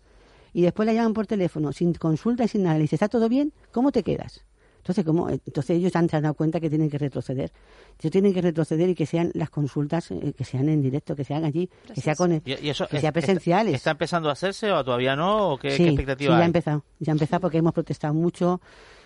y 0.53 0.61
después 0.61 0.85
la 0.85 0.93
llaman 0.93 1.13
por 1.13 1.27
teléfono 1.27 1.73
sin 1.73 1.93
consulta 1.95 2.45
y 2.45 2.47
sin 2.47 2.63
nada, 2.63 2.75
le 2.77 2.83
dice, 2.83 2.95
¿está 2.95 3.09
todo 3.09 3.27
bien? 3.27 3.51
¿Cómo 3.73 3.91
te 3.91 4.03
quedas? 4.03 4.45
Entonces, 4.85 5.03
¿cómo? 5.03 5.27
Entonces 5.31 5.71
ellos 5.77 5.95
han, 5.95 6.07
se 6.07 6.15
han 6.15 6.21
dado 6.21 6.35
cuenta 6.35 6.59
que 6.59 6.69
tienen 6.69 6.91
que 6.91 6.99
retroceder. 6.99 7.51
Ellos 7.99 8.11
tienen 8.11 8.31
que 8.35 8.41
retroceder 8.43 8.87
y 8.87 8.93
que 8.93 9.07
sean 9.07 9.31
las 9.33 9.49
consultas, 9.49 10.11
eh, 10.11 10.31
que 10.37 10.43
sean 10.45 10.69
en 10.69 10.79
directo, 10.83 11.15
que 11.15 11.23
sean 11.23 11.43
allí, 11.43 11.67
que 11.91 12.01
sea 12.01 12.15
con 12.15 12.33
el- 12.33 12.43
¿Y, 12.45 12.67
y 12.67 12.69
eso 12.69 12.85
que 12.87 12.97
es- 12.97 13.01
sea 13.01 13.11
presenciales. 13.11 13.73
¿Está 13.73 13.89
empezando 13.89 14.29
a 14.29 14.33
hacerse 14.33 14.71
o 14.71 14.83
todavía 14.83 15.15
no? 15.15 15.53
¿O 15.53 15.57
qué, 15.57 15.71
sí, 15.71 15.77
qué 15.77 15.83
sí, 15.85 15.89
expectativa 15.89 16.37
ya 16.37 16.43
ha 16.43 16.45
empezado, 16.45 16.83
ya 16.99 17.11
ha 17.13 17.15
empezado 17.15 17.41
porque 17.41 17.57
hemos 17.57 17.73
protestado 17.73 18.13
mucho, 18.13 18.61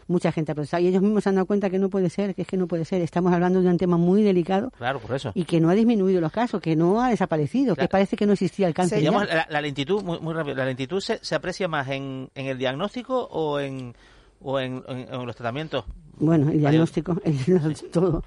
mucha 0.08 0.34
gente 0.34 0.52
ha 0.52 0.56
protestado 0.56 0.84
y 0.84 0.88
ellos 0.88 1.02
mismos 1.02 1.24
se 1.24 1.30
han 1.30 1.36
dado 1.36 1.46
cuenta 1.48 1.70
que 1.70 1.80
no 1.80 1.90
puede 1.90 2.10
ser, 2.10 2.36
que 2.36 2.42
es 2.42 2.48
que 2.50 2.58
no 2.58 2.68
puede 2.68 2.84
ser. 2.84 3.02
Estamos 3.02 3.32
hablando 3.32 3.62
de 3.62 3.70
un 3.70 3.78
tema 3.78 3.96
muy 3.96 4.22
delicado 4.22 4.72
Claro, 4.78 5.00
por 5.00 5.16
eso. 5.16 5.32
y 5.34 5.46
que 5.46 5.62
no 5.62 5.70
ha 5.70 5.76
disminuido 5.76 6.20
los 6.20 6.34
casos, 6.34 6.60
que 6.62 6.76
no 6.76 7.02
ha 7.02 7.10
desaparecido, 7.10 7.78
que 7.78 7.88
parece 7.88 8.18
que 8.18 8.26
no 8.26 8.34
existía 8.34 8.68
el 8.68 8.74
cáncer. 8.74 9.00
Digamos, 9.00 9.30
la, 9.30 9.48
la 9.50 9.62
lentitud, 9.62 10.04
muy, 10.04 10.20
muy 10.20 10.34
rápido, 10.34 10.58
la 10.58 10.66
lentitud 10.66 11.00
se, 11.00 11.20
se 11.24 11.36
aprecia 11.36 11.70
más 11.70 11.88
en, 11.88 12.30
en 12.36 12.48
el 12.48 12.58
diagnóstico 12.58 13.30
o 13.32 13.62
en, 13.62 13.94
o 14.42 14.60
en, 14.60 14.84
en- 14.88 15.14
en 15.14 15.26
los 15.26 15.36
tratamientos. 15.36 15.86
Bueno, 16.20 16.50
el 16.50 16.60
diagnóstico, 16.60 17.16
el, 17.24 17.76
todo. 17.92 18.24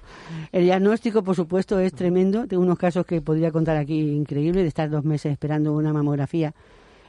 El 0.51 0.63
diagnóstico, 0.63 1.23
por 1.23 1.35
supuesto, 1.35 1.79
es 1.79 1.93
tremendo. 1.93 2.47
Tengo 2.47 2.63
unos 2.63 2.77
casos 2.79 3.05
que 3.05 3.21
podría 3.21 3.51
contar 3.51 3.77
aquí 3.77 3.99
increíbles 3.99 4.63
de 4.63 4.67
estar 4.67 4.89
dos 4.89 5.03
meses 5.05 5.31
esperando 5.31 5.73
una 5.73 5.93
mamografía, 5.93 6.53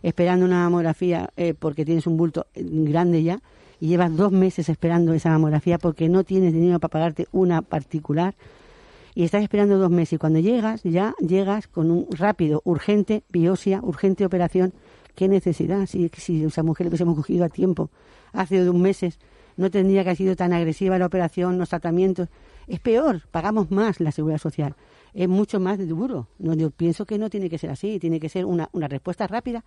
esperando 0.02 0.44
una 0.44 0.64
mamografía 0.64 1.30
eh, 1.37 1.54
porque 1.58 1.84
tienes 1.87 2.06
un 2.06 2.16
bulto 2.18 2.46
eh, 2.54 2.62
grande 2.64 3.23
ya 3.23 3.40
y 3.80 3.88
llevas 3.88 4.14
dos 4.14 4.30
meses 4.30 4.68
esperando 4.68 5.14
esa 5.14 5.30
mamografía 5.30 5.78
porque 5.78 6.08
no 6.08 6.23
tienes 6.23 6.52
dinero 6.52 6.78
para 6.80 6.90
pagarte 6.92 7.26
una 7.32 7.62
particular 7.62 8.34
y 9.14 9.25
estás 9.25 9.42
esperando 9.42 9.78
dos 9.78 9.90
meses 9.90 10.14
y 10.14 10.18
cuando 10.18 10.38
llegas 10.40 10.82
ya 10.82 11.14
llegas 11.18 11.66
con 11.66 11.90
un 11.90 12.06
rápido, 12.11 12.61
urgente 12.64 13.23
biopsia, 13.30 13.80
urgente 13.82 14.26
operación. 14.26 14.73
¿Qué 15.14 15.28
necesidad? 15.28 15.87
Si, 15.87 16.11
si 16.16 16.44
esa 16.44 16.62
mujer 16.62 16.87
le 16.87 16.88
hubiésemos 16.88 17.14
cogido 17.16 17.44
a 17.44 17.49
tiempo, 17.49 17.90
hace 18.33 18.64
dos 18.64 18.75
meses, 18.75 19.18
no 19.56 19.71
tendría 19.71 20.02
que 20.02 20.11
haber 20.11 20.16
sido 20.16 20.37
tan 20.37 20.52
agresiva 20.52 20.99
la 20.99 21.06
operación, 21.06 21.59
los 21.59 21.68
tratamientos. 21.68 22.28
Es 22.66 22.80
peor, 22.80 23.23
pagamos 23.30 23.71
más 23.71 24.00
la 24.00 24.11
seguridad 24.11 24.38
social. 24.38 24.75
Es 25.12 25.28
mucho 25.28 25.61
más 25.61 25.78
duro. 25.87 26.26
No, 26.38 26.54
yo 26.54 26.71
pienso 26.71 27.06
que 27.06 27.18
no 27.18 27.30
tiene 27.30 27.49
que 27.49 27.59
ser 27.59 27.71
así, 27.71 27.99
tiene 28.00 28.18
que 28.18 28.28
ser 28.28 28.44
una, 28.44 28.68
una 28.73 28.88
respuesta 28.88 29.26
rápida, 29.26 29.64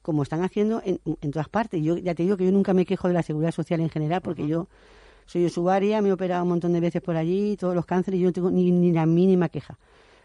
como 0.00 0.22
están 0.22 0.42
haciendo 0.42 0.80
en, 0.84 1.00
en 1.04 1.30
todas 1.30 1.48
partes. 1.48 1.82
Yo 1.82 1.98
ya 1.98 2.14
te 2.14 2.22
digo 2.22 2.36
que 2.36 2.46
yo 2.46 2.52
nunca 2.52 2.72
me 2.72 2.86
quejo 2.86 3.08
de 3.08 3.14
la 3.14 3.22
seguridad 3.22 3.52
social 3.52 3.80
en 3.80 3.90
general, 3.90 4.22
porque 4.22 4.46
yo 4.46 4.68
soy 5.26 5.44
usuaria, 5.44 6.00
me 6.00 6.08
he 6.08 6.12
operado 6.12 6.44
un 6.44 6.48
montón 6.48 6.72
de 6.72 6.80
veces 6.80 7.02
por 7.02 7.16
allí, 7.16 7.56
todos 7.56 7.74
los 7.74 7.84
cánceres, 7.84 8.18
y 8.18 8.22
yo 8.22 8.28
no 8.28 8.32
tengo 8.32 8.50
ni, 8.50 8.70
ni 8.70 8.92
la 8.92 9.04
mínima 9.04 9.48
queja. 9.48 9.76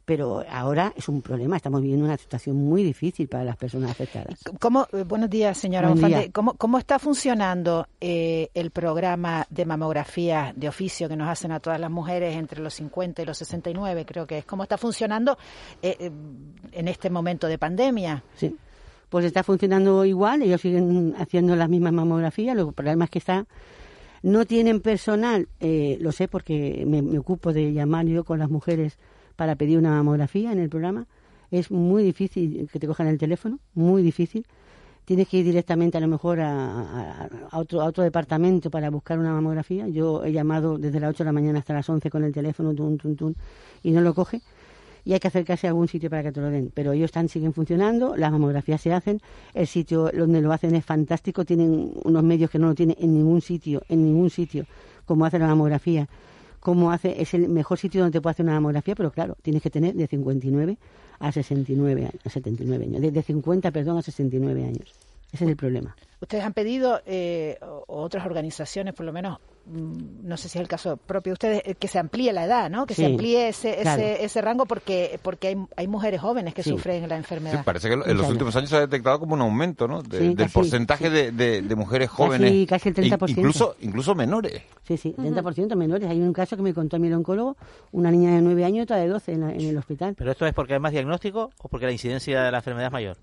Pero 0.06 0.44
ahora 0.50 0.94
es 0.96 1.08
un 1.10 1.22
problema, 1.22 1.56
estamos 1.56 1.82
viviendo 1.82 2.06
una 2.06 2.18
situación 2.18 2.56
muy 2.56 2.84
difícil 2.84 3.28
para 3.28 3.44
las 3.44 3.56
personas 3.56 3.92
afectadas. 3.92 4.40
¿Cómo, 4.60 4.88
eh, 4.92 5.04
buenos 5.04 5.30
días, 5.30 5.58
señora 5.58 5.88
Buen 5.88 6.02
Bonfante. 6.02 6.26
día. 6.26 6.32
¿Cómo, 6.34 6.56
cómo 6.56 6.78
está 6.78 7.00
funcionando 7.00 7.88
eh, 8.00 8.50
el 8.54 8.72
programa 8.72 9.46
de 9.50 9.66
mamografía 9.66 10.54
de 10.56 10.68
oficio 10.68 11.08
que 11.08 11.16
nos 11.16 11.30
hacen 11.30 11.52
a 11.52 11.60
todas 11.60 11.80
las 11.80 11.92
mujeres 11.92 12.36
entre 12.36 12.62
los 12.62 12.74
50 12.74 13.22
y 13.22 13.26
los 13.26 13.38
69? 13.38 14.06
Creo 14.06 14.26
que 14.26 14.40
es. 14.40 14.46
¿Cómo 14.46 14.64
está 14.64 14.78
funcionando 14.78 15.38
eh, 15.82 15.96
eh, 16.00 16.12
en 16.72 16.88
este 16.88 17.10
momento 17.10 17.48
de 17.48 17.58
pandemia? 17.58 18.24
Sí. 18.36 18.56
pues 19.10 19.26
está 19.26 19.44
funcionando 19.44 20.06
igual, 20.06 20.42
ellos 20.42 20.62
siguen 20.62 21.16
haciendo 21.18 21.56
las 21.56 21.70
mismas 21.70 21.94
mamografías, 21.94 22.56
lo 22.56 22.72
problema 22.72 23.06
es 23.06 23.12
que 23.12 23.20
está 23.20 23.46
no 24.24 24.46
tienen 24.46 24.82
personal, 24.82 25.48
eh, 25.60 25.98
lo 26.00 26.12
sé 26.12 26.28
porque 26.28 26.84
me, 26.88 27.02
me, 27.02 27.18
ocupo 27.18 27.54
de 27.54 27.74
llamar 27.74 28.06
yo 28.06 28.24
con 28.24 28.40
las 28.40 28.50
mujeres 28.50 28.98
para 29.36 29.56
pedir 29.56 29.78
una 29.78 29.92
mamografía 29.92 30.52
en 30.52 30.60
el 30.60 30.70
programa. 30.70 31.08
Es 31.50 31.72
muy 31.72 32.04
difícil 32.04 32.70
que 32.72 32.80
te 32.80 32.88
cojan 32.88 33.08
el 33.08 33.18
teléfono, 33.18 33.60
muy 33.74 34.02
difícil. 34.04 34.46
Tienes 35.06 35.28
que 35.28 35.38
ir 35.38 35.46
directamente 35.46 35.98
a 35.98 36.02
lo 36.02 36.08
mejor 36.08 36.40
a, 36.40 37.28
otro, 37.54 37.82
a 37.82 37.86
otro 37.86 38.04
departamento 38.04 38.70
para 38.70 38.90
buscar 38.90 39.20
una 39.20 39.34
mamografía. 39.34 39.88
Yo 39.88 40.24
he 40.24 40.32
llamado 40.32 40.78
desde 40.78 41.00
las 41.00 41.10
8 41.10 41.24
de 41.24 41.26
la 41.26 41.34
mañana 41.34 41.60
hasta 41.60 41.74
las 41.74 41.90
11 41.90 42.10
con 42.10 42.24
el 42.24 42.32
teléfono, 42.32 42.74
tun, 42.74 42.98
tun, 42.98 43.16
tun, 43.16 43.36
y 43.84 43.92
no 43.92 44.02
lo 44.02 44.14
coge 44.14 44.42
y 45.04 45.14
hay 45.14 45.20
que 45.20 45.28
acercarse 45.28 45.68
a 45.68 45.72
algún 45.72 45.88
sitio 45.88 46.10
para 46.10 46.24
que 46.24 46.32
te 46.32 46.42
lo 46.42 46.50
den. 46.50 46.72
Pero 46.74 46.94
ellos 46.94 47.06
están, 47.06 47.30
siguen 47.30 47.54
funcionando, 47.54 48.16
las 48.16 48.32
mamografías 48.32 48.82
se 48.82 48.94
hacen, 48.94 49.22
el 49.54 49.68
sitio 49.68 50.12
donde 50.14 50.42
lo 50.42 50.52
hacen 50.52 50.76
es 50.76 50.86
fantástico, 50.86 51.46
tienen 51.46 51.92
unos 52.04 52.24
medios 52.24 52.50
que 52.50 52.60
no 52.60 52.68
lo 52.68 52.76
tienen 52.76 52.96
en 53.00 53.14
ningún 53.14 53.42
sitio, 53.42 53.82
en 53.90 54.04
ningún 54.04 54.30
sitio, 54.30 54.66
como 55.06 55.26
hace 55.26 55.40
la 55.40 55.48
mamografía. 55.48 56.08
Como 56.62 56.92
hace, 56.92 57.22
es 57.22 57.34
el 57.34 57.50
mejor 57.50 57.78
sitio 57.78 58.02
donde 58.02 58.18
te 58.18 58.22
puede 58.22 58.32
hacer 58.32 58.46
una 58.46 58.54
mamografía, 58.54 58.96
pero 58.96 59.12
claro, 59.12 59.36
tienes 59.42 59.62
que 59.62 59.70
tener 59.70 59.96
de 59.96 60.08
59 60.08 60.78
a 61.20 61.32
69 61.32 62.02
años, 62.02 62.26
a 62.26 62.30
79 62.30 62.86
años, 62.86 63.02
de, 63.02 63.12
de 63.12 63.22
50, 63.24 63.72
perdón, 63.72 63.98
a 63.98 64.02
69 64.02 64.64
años. 64.64 64.94
Ese 65.34 65.46
es 65.46 65.50
el 65.50 65.58
problema. 65.58 65.96
Ustedes 66.22 66.44
han 66.44 66.54
pedido, 66.54 67.02
eh, 67.06 67.58
otras 67.88 68.26
organizaciones 68.26 68.94
por 68.94 69.06
lo 69.06 69.12
menos, 69.12 69.40
no 69.66 70.38
sé 70.38 70.50
si 70.50 70.58
es 70.58 70.62
el 70.62 70.68
caso 70.68 70.98
propio 70.98 71.32
de 71.32 71.34
ustedes, 71.34 71.62
eh, 71.66 71.76
que 71.76 71.88
se 71.88 72.00
amplíe 72.00 72.34
la 72.34 72.46
edad, 72.46 72.70
¿no? 72.70 72.86
Que 72.86 72.94
Sí, 72.96 73.02
se 73.04 73.06
amplíe 73.08 73.48
ese, 73.50 73.78
claro. 73.82 74.02
ese, 74.02 74.26
ese 74.26 74.42
rango 74.42 74.66
porque 74.66 75.20
porque 75.22 75.50
hay, 75.50 75.58
hay 75.78 75.88
mujeres 75.88 76.20
jóvenes 76.20 76.54
que 76.54 76.64
Sí. 76.64 76.72
sufren 76.72 77.04
la 77.08 77.16
Sí, 77.16 77.20
enfermedad. 77.20 77.64
parece 77.64 77.88
que 77.88 77.94
en 77.94 78.18
los 78.18 78.28
últimos 78.30 78.56
años 78.56 78.70
se 78.70 78.76
ha 78.78 78.80
detectado 78.82 79.20
como 79.20 79.36
un 79.36 79.42
aumento 79.42 79.88
¿no? 79.88 80.02
De- 80.02 80.18
Sí, 80.20 80.26
del 80.30 80.36
casi, 80.38 80.54
porcentaje 80.54 81.06
sí. 81.08 81.12
de, 81.14 81.32
de- 81.32 81.62
de 81.62 81.76
mujeres 81.76 82.10
Casi- 82.10 82.18
jóvenes. 82.24 82.68
casi 82.68 82.90
el 82.90 82.96
in- 82.98 83.12
30%. 83.12 83.40
Incluso, 83.40 83.76
incluso 83.82 84.16
menores. 84.16 84.62
Sí, 84.84 84.98
sí, 84.98 85.14
30% 85.18 85.76
menores. 85.76 86.10
Hay 86.10 86.20
un 86.20 86.34
caso 86.34 86.58
que 86.58 86.64
me 86.64 86.74
contó 86.74 86.98
mi 87.00 87.12
oncólogo, 87.14 87.56
una 87.92 88.10
niña 88.12 88.36
de 88.36 88.42
9 88.42 88.66
años 88.66 88.78
y 88.80 88.82
otra 88.82 88.98
de 88.98 89.08
12 89.08 89.34
en, 89.34 89.42
la- 89.42 89.52
en 89.54 89.62
el 89.62 89.78
hospital. 89.78 90.16
¿Pero 90.18 90.32
esto 90.32 90.46
es 90.48 90.54
porque 90.54 90.74
hay 90.74 90.80
más 90.80 90.92
diagnóstico 90.92 91.52
o 91.62 91.68
porque 91.70 91.86
la 91.86 91.92
incidencia 91.92 92.42
de 92.44 92.52
la 92.52 92.58
enfermedad 92.58 92.88
es 92.88 92.92
mayor? 92.94 93.18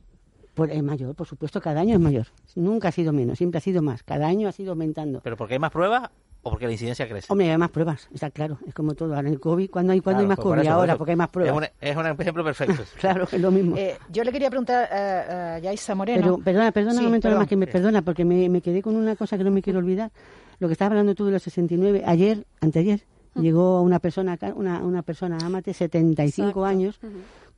Es 0.71 0.83
mayor, 0.83 1.15
por 1.15 1.29
supuesto, 1.29 1.61
cada 1.61 1.81
año 1.83 1.95
es 1.95 2.01
mayor. 2.01 2.27
Nunca 2.57 2.89
ha 2.89 2.93
sido 2.93 3.13
menos, 3.13 3.39
siempre 3.39 3.59
ha 3.59 3.61
sido 3.61 3.81
más. 3.81 4.03
Cada 4.03 4.27
año 4.27 4.49
ha 4.49 4.53
sido 4.53 4.73
aumentando. 4.73 5.21
¿Pero 5.23 5.37
porque 5.37 5.55
hay 5.55 5.61
más 5.61 5.71
pruebas 5.71 6.11
o 6.49 6.51
porque 6.51 6.67
la 6.67 6.73
incidencia 6.73 7.07
crece? 7.09 7.27
Hombre, 7.31 7.51
hay 7.51 7.59
más 7.59 7.71
pruebas, 7.71 8.09
está 8.13 8.31
claro. 8.31 8.59
Es 8.67 8.75
como 8.75 8.95
todo. 8.95 9.15
Ahora 9.15 9.29
en 9.29 9.35
el 9.35 9.41
COVID, 9.41 9.71
¿cuándo 9.71 9.93
hay, 9.93 10.01
cuándo 10.01 10.23
hay 10.23 10.27
más 10.27 10.37
pues 10.37 10.45
por 10.45 10.57
COVID? 10.57 10.67
por 10.67 10.73
Ahora, 10.75 10.93
eso. 10.95 10.99
porque 10.99 11.11
hay 11.13 11.17
más 11.17 11.29
pruebas. 11.29 11.71
Es 11.81 11.97
un, 11.97 12.05
es 12.05 12.13
un 12.15 12.21
ejemplo 12.21 12.45
perfecto. 12.45 12.83
Claro, 13.01 13.29
es 13.31 13.41
lo 13.41 13.51
mismo. 13.51 13.77
Eh, 13.77 13.97
yo 14.11 14.25
le 14.25 14.33
quería 14.33 14.51
preguntar 14.51 14.93
a, 14.93 15.55
a 15.55 15.59
Yaisa 15.61 15.95
Moreno. 15.95 16.21
Pero 16.23 16.39
perdona, 16.39 16.73
perdona 16.73 16.93
Sí, 16.95 16.99
un 17.01 17.05
momento 17.05 17.23
perdón. 17.29 17.35
nada 17.35 17.41
más 17.43 17.49
que 17.49 17.57
me 17.57 17.67
perdona, 17.67 18.03
porque 18.03 18.25
me, 18.25 18.49
me 18.49 18.61
quedé 18.61 18.83
con 18.83 18.97
una 18.97 19.15
cosa 19.17 19.37
que 19.39 19.45
no 19.45 19.51
me 19.51 19.63
quiero 19.63 19.79
olvidar. 19.79 20.11
Lo 20.59 20.67
que 20.69 20.73
estabas 20.73 20.93
hablando 20.93 21.15
tú 21.15 21.27
de 21.27 21.33
los 21.33 21.43
69, 21.43 22.03
ayer, 22.07 22.45
anteayer, 22.61 23.01
llegó 23.37 23.83
una 23.83 24.01
persona 24.01 24.33
acá, 24.33 24.53
una, 24.57 24.79
una 24.81 25.03
persona, 25.03 25.39
amate, 25.45 25.73
75 25.73 26.49
Exacto. 26.49 26.65
años. 26.65 26.99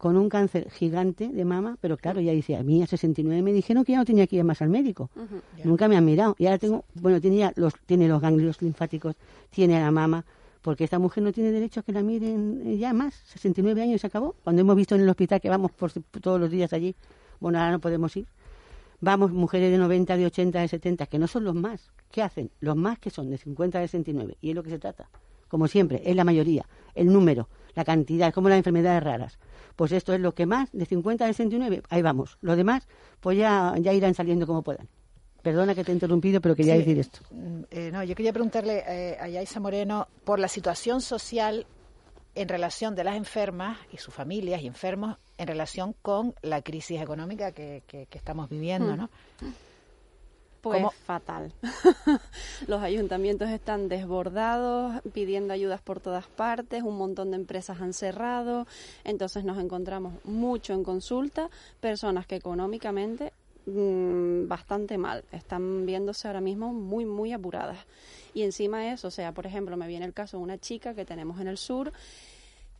Con 0.00 0.16
un 0.16 0.30
cáncer 0.30 0.70
gigante 0.70 1.28
de 1.28 1.44
mama, 1.44 1.76
pero 1.78 1.98
claro, 1.98 2.22
ya 2.22 2.32
dice, 2.32 2.56
a 2.56 2.62
mí 2.62 2.82
a 2.82 2.86
69 2.86 3.42
me 3.42 3.52
dijeron 3.52 3.84
que 3.84 3.92
ya 3.92 3.98
no 3.98 4.06
tenía 4.06 4.26
que 4.26 4.36
ir 4.36 4.44
más 4.44 4.62
al 4.62 4.70
médico. 4.70 5.10
Nunca 5.62 5.88
me 5.88 5.96
han 5.98 6.06
mirado. 6.06 6.34
Y 6.38 6.46
ahora 6.46 6.56
tengo, 6.56 6.86
bueno, 6.94 7.20
tenía 7.20 7.52
los, 7.56 7.74
tiene 7.84 8.08
los 8.08 8.18
ganglios 8.18 8.62
linfáticos, 8.62 9.14
tiene 9.50 9.78
la 9.78 9.90
mama, 9.90 10.24
porque 10.62 10.84
esta 10.84 10.98
mujer 10.98 11.22
no 11.22 11.34
tiene 11.34 11.52
derecho 11.52 11.80
a 11.80 11.82
que 11.82 11.92
la 11.92 12.02
miren 12.02 12.78
ya 12.78 12.94
más. 12.94 13.12
69 13.26 13.82
años 13.82 14.00
se 14.00 14.06
acabó. 14.06 14.34
Cuando 14.42 14.62
hemos 14.62 14.74
visto 14.74 14.94
en 14.94 15.02
el 15.02 15.08
hospital 15.10 15.38
que 15.38 15.50
vamos 15.50 15.70
por, 15.70 15.92
todos 15.92 16.40
los 16.40 16.50
días 16.50 16.72
allí, 16.72 16.96
bueno, 17.38 17.58
ahora 17.58 17.72
no 17.72 17.78
podemos 17.78 18.16
ir. 18.16 18.26
Vamos, 19.02 19.32
mujeres 19.32 19.70
de 19.70 19.76
90, 19.76 20.16
de 20.16 20.24
80, 20.24 20.60
de 20.60 20.68
70, 20.68 21.06
que 21.08 21.18
no 21.18 21.26
son 21.26 21.44
los 21.44 21.54
más. 21.54 21.90
¿Qué 22.10 22.22
hacen? 22.22 22.50
Los 22.60 22.74
más 22.74 22.98
que 22.98 23.10
son 23.10 23.28
de 23.28 23.36
50 23.36 23.78
a 23.78 23.82
69. 23.82 24.38
Y 24.40 24.48
es 24.48 24.54
lo 24.54 24.62
que 24.62 24.70
se 24.70 24.78
trata. 24.78 25.10
Como 25.48 25.68
siempre, 25.68 26.00
es 26.06 26.16
la 26.16 26.24
mayoría. 26.24 26.64
El 26.94 27.12
número, 27.12 27.50
la 27.74 27.84
cantidad, 27.84 28.28
es 28.28 28.34
como 28.34 28.48
las 28.48 28.56
enfermedades 28.56 29.02
raras. 29.02 29.38
Pues 29.80 29.92
esto 29.92 30.12
es 30.12 30.20
lo 30.20 30.34
que 30.34 30.44
más, 30.44 30.68
de 30.72 30.84
50 30.84 31.24
a 31.24 31.28
69, 31.28 31.80
ahí 31.88 32.02
vamos. 32.02 32.36
Los 32.42 32.54
demás, 32.58 32.86
pues 33.18 33.38
ya, 33.38 33.72
ya 33.78 33.94
irán 33.94 34.12
saliendo 34.12 34.46
como 34.46 34.60
puedan. 34.60 34.86
Perdona 35.40 35.74
que 35.74 35.84
te 35.84 35.90
he 35.90 35.94
interrumpido, 35.94 36.42
pero 36.42 36.54
quería 36.54 36.74
Sí. 36.74 36.80
decir 36.80 36.98
esto. 36.98 37.20
Mm, 37.30 37.60
eh, 37.70 37.90
no, 37.90 38.04
yo 38.04 38.14
quería 38.14 38.34
preguntarle 38.34 38.84
eh, 38.86 39.16
a 39.18 39.26
Yaisa 39.26 39.58
Moreno 39.58 40.06
por 40.24 40.38
la 40.38 40.48
situación 40.48 41.00
social 41.00 41.66
en 42.34 42.48
relación 42.50 42.94
de 42.94 43.04
las 43.04 43.16
enfermas 43.16 43.78
y 43.90 43.96
sus 43.96 44.12
familias 44.12 44.60
y 44.60 44.66
enfermos 44.66 45.16
en 45.38 45.46
relación 45.48 45.94
con 46.02 46.34
la 46.42 46.60
crisis 46.60 47.00
económica 47.00 47.52
que, 47.52 47.82
que- 47.86 48.04
que 48.04 48.18
estamos 48.18 48.50
viviendo, 48.50 48.92
Mm. 48.92 48.96
¿no? 48.98 49.08
Pues 50.60 50.78
¿Cómo? 50.78 50.90
fatal. 50.90 51.52
Los 52.66 52.82
ayuntamientos 52.82 53.48
están 53.48 53.88
desbordados, 53.88 55.00
pidiendo 55.14 55.54
ayudas 55.54 55.80
por 55.80 56.00
todas 56.00 56.26
partes, 56.26 56.82
un 56.82 56.98
montón 56.98 57.30
de 57.30 57.36
empresas 57.36 57.80
han 57.80 57.94
cerrado, 57.94 58.66
entonces 59.04 59.44
nos 59.44 59.58
encontramos 59.58 60.12
mucho 60.24 60.74
en 60.74 60.84
consulta, 60.84 61.48
personas 61.80 62.26
que 62.26 62.36
económicamente 62.36 63.32
mm, 63.64 64.48
bastante 64.48 64.98
mal, 64.98 65.24
están 65.32 65.86
viéndose 65.86 66.28
ahora 66.28 66.42
mismo 66.42 66.74
muy, 66.74 67.06
muy 67.06 67.32
apuradas. 67.32 67.78
Y 68.34 68.42
encima 68.42 68.80
de 68.80 68.92
eso, 68.92 69.08
o 69.08 69.10
sea, 69.10 69.32
por 69.32 69.46
ejemplo, 69.46 69.78
me 69.78 69.88
viene 69.88 70.04
el 70.04 70.12
caso 70.12 70.36
de 70.36 70.42
una 70.42 70.58
chica 70.58 70.94
que 70.94 71.06
tenemos 71.06 71.40
en 71.40 71.48
el 71.48 71.56
sur 71.56 71.92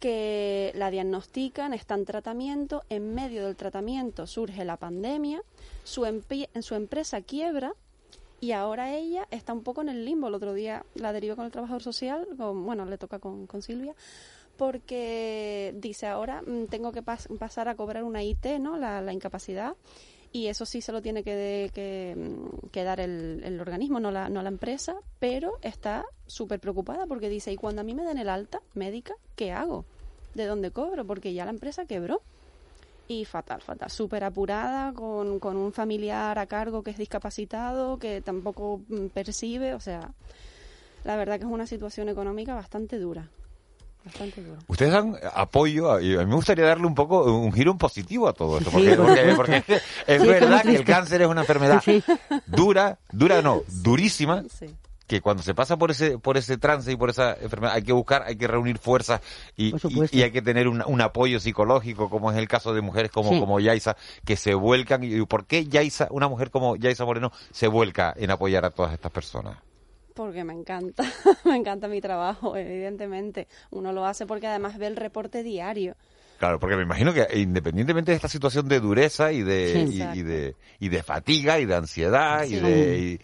que 0.01 0.73
la 0.75 0.91
diagnostican, 0.91 1.73
está 1.75 1.95
en 1.95 2.05
tratamiento, 2.07 2.83
en 2.89 3.15
medio 3.15 3.45
del 3.45 3.55
tratamiento 3.55 4.27
surge 4.27 4.65
la 4.65 4.77
pandemia, 4.77 5.43
su, 5.85 6.05
su 6.63 6.75
empresa 6.75 7.21
quiebra 7.21 7.75
y 8.41 8.53
ahora 8.53 8.95
ella 8.97 9.29
está 9.31 9.53
un 9.53 9.63
poco 9.63 9.83
en 9.83 9.91
el 9.91 10.05
limbo. 10.07 10.29
El 10.29 10.35
otro 10.35 10.55
día 10.55 10.85
la 10.95 11.13
derivé 11.13 11.37
con 11.37 11.45
el 11.45 11.53
trabajador 11.53 11.83
social, 11.83 12.27
con- 12.39 12.65
bueno, 12.65 12.87
le 12.87 12.97
toca 12.99 13.19
con, 13.19 13.47
con 13.47 13.61
Silvia, 13.61 13.95
porque 14.57 15.75
dice 15.77 16.07
ahora 16.07 16.43
mm, 16.43 16.67
tengo 16.67 16.93
que 16.93 17.03
pas- 17.03 17.29
pasar 17.39 17.69
a 17.69 17.75
cobrar 17.77 18.03
una 18.05 18.23
IT, 18.23 18.47
¿no? 18.59 18.77
La, 18.77 19.01
la 19.01 19.13
incapacidad. 19.13 19.75
Y 20.33 20.47
eso 20.47 20.65
sí 20.65 20.81
se 20.81 20.93
lo 20.93 21.03
tiene 21.03 21.23
mm, 21.23 22.69
que 22.71 22.85
dar 22.85 23.01
el, 23.01 23.43
el 23.45 23.61
organismo, 23.61 23.99
no 23.99 24.11
la, 24.11 24.29
no 24.29 24.43
la 24.43 24.49
empresa, 24.49 24.95
pero 25.19 25.59
está 25.63 26.05
súper 26.27 26.61
preocupada 26.61 27.07
porque 27.07 27.29
dice, 27.29 27.53
¿y 27.53 27.57
cuando 27.57 27.81
a 27.81 27.85
mí 27.85 27.95
me 27.95 28.05
den 28.05 28.19
el 28.19 28.29
alta 28.29 28.61
médica, 28.75 29.15
qué 29.35 29.51
hago? 29.51 29.85
¿De 30.35 30.47
dónde 30.47 30.71
cobro? 30.71 31.05
Porque 31.05 31.35
ya 31.35 31.45
la 31.45 31.51
empresa 31.51 31.85
quebró. 31.85 32.23
Y 33.09 33.25
fatal, 33.25 33.61
fatal, 33.61 33.91
súper 33.91 34.23
apurada, 34.23 34.93
con, 34.93 35.41
con 35.41 35.57
un 35.57 35.73
familiar 35.73 36.39
a 36.39 36.47
cargo 36.47 36.85
que 36.85 36.93
es 36.93 36.97
discapacitado, 36.97 37.99
que 37.99 38.21
tampoco 38.21 38.83
mm, 38.89 39.07
percibe, 39.07 39.75
o 39.75 39.81
sea, 39.81 40.13
la 41.03 41.17
verdad 41.17 41.41
que 41.41 41.45
es 41.45 41.51
una 41.51 41.67
situación 41.67 42.09
económica 42.09 42.55
bastante 42.55 43.01
dura, 43.01 43.29
bastante 44.05 44.43
dura. 44.43 44.59
Ustedes 44.69 44.93
dan 44.93 45.17
apoyo, 45.35 45.93
a- 45.93 46.03
y 46.03 46.15
a 46.15 46.19
mí 46.21 46.27
me 46.27 46.35
gustaría 46.35 46.65
darle 46.67 46.87
un 46.87 46.95
poco 46.95 47.25
un 47.25 47.53
giro 47.53 47.77
positivo 47.77 48.29
a 48.29 48.33
todo 48.33 48.59
esto, 48.59 48.71
Sí, 48.71 48.77
porque, 48.77 48.97
por 48.97 49.37
porque- 49.37 49.57
es, 49.57 49.65
que 49.65 50.21
Sí, 50.21 50.27
verdad 50.27 50.63
que 50.63 50.77
el 50.77 50.85
cáncer 50.85 51.23
es 51.23 51.29
una 51.29 51.43
enfermedad 51.43 51.83
Sí. 51.85 52.03
dura, 52.47 52.99
dura 53.13 53.43
no, 53.43 53.63
durísima, 53.69 54.43
Sí. 54.51 54.67
que 55.07 55.21
cuando 55.21 55.43
se 55.43 55.55
pasa 55.55 55.77
por 55.77 55.91
ese 55.91 56.19
por 56.19 56.37
ese 56.37 56.57
trance 56.57 56.93
y 56.93 56.97
por 56.97 57.11
esa 57.11 57.35
enfermedad 57.35 57.75
hay 57.75 57.83
que 57.83 57.93
buscar, 57.93 58.23
hay 58.23 58.37
que 58.37 58.47
reunir 58.47 58.79
fuerzas 58.79 59.21
y, 59.57 59.75
hay 60.23 60.31
que 60.31 60.41
tener 60.41 60.69
un, 60.69 60.83
un 60.87 61.01
apoyo 61.01 61.41
psicológico, 61.41 62.09
como 62.09 62.31
es 62.31 62.39
el 62.39 62.47
caso 62.47 62.73
de 62.73 62.81
mujeres 62.81 63.11
como, 63.11 63.31
Sí. 63.31 63.41
como 63.41 63.59
Yaisa, 63.59 63.97
que 64.25 64.37
se 64.37 64.55
vuelcan. 64.55 65.03
¿Y 65.03 65.21
por 65.27 65.47
qué 65.47 65.67
Yaisa, 65.67 66.07
una 66.11 66.29
mujer 66.29 66.51
como 66.51 66.77
Yaisa 66.77 67.05
Moreno, 67.05 67.33
se 67.51 67.67
vuelca 67.67 68.15
en 68.17 68.31
apoyar 68.31 68.65
a 68.65 68.71
todas 68.71 68.93
estas 68.93 69.11
personas? 69.11 69.57
Porque 70.15 70.45
me 70.45 70.53
encanta, 70.53 71.05
me 71.45 71.57
encanta 71.57 71.89
mi 71.89 72.01
trabajo, 72.01 72.57
evidentemente. 72.57 73.47
Uno 73.71 73.93
lo 73.93 74.05
hace 74.07 74.27
porque 74.27 74.47
además 74.47 74.77
ve 74.79 74.87
el 74.87 74.97
reporte 74.97 75.43
diario. 75.43 75.97
Claro, 76.39 76.59
porque 76.59 76.75
me 76.77 76.83
imagino 76.83 77.13
que 77.13 77.27
independientemente 77.39 78.13
de 78.13 78.17
esta 78.17 78.29
situación 78.29 78.67
de 78.67 78.81
dureza 78.81 79.31
y 79.33 79.43
de, 79.43 79.87
Sí. 79.89 80.03
y, 80.15 80.19
y 80.21 80.23
de, 80.23 80.57
y 80.79 80.89
de 80.89 81.03
fatiga 81.03 81.59
y 81.61 81.67
de 81.67 81.75
ansiedad 81.75 82.45
y 82.45 82.57
de... 82.57 82.99
y- 82.99 83.21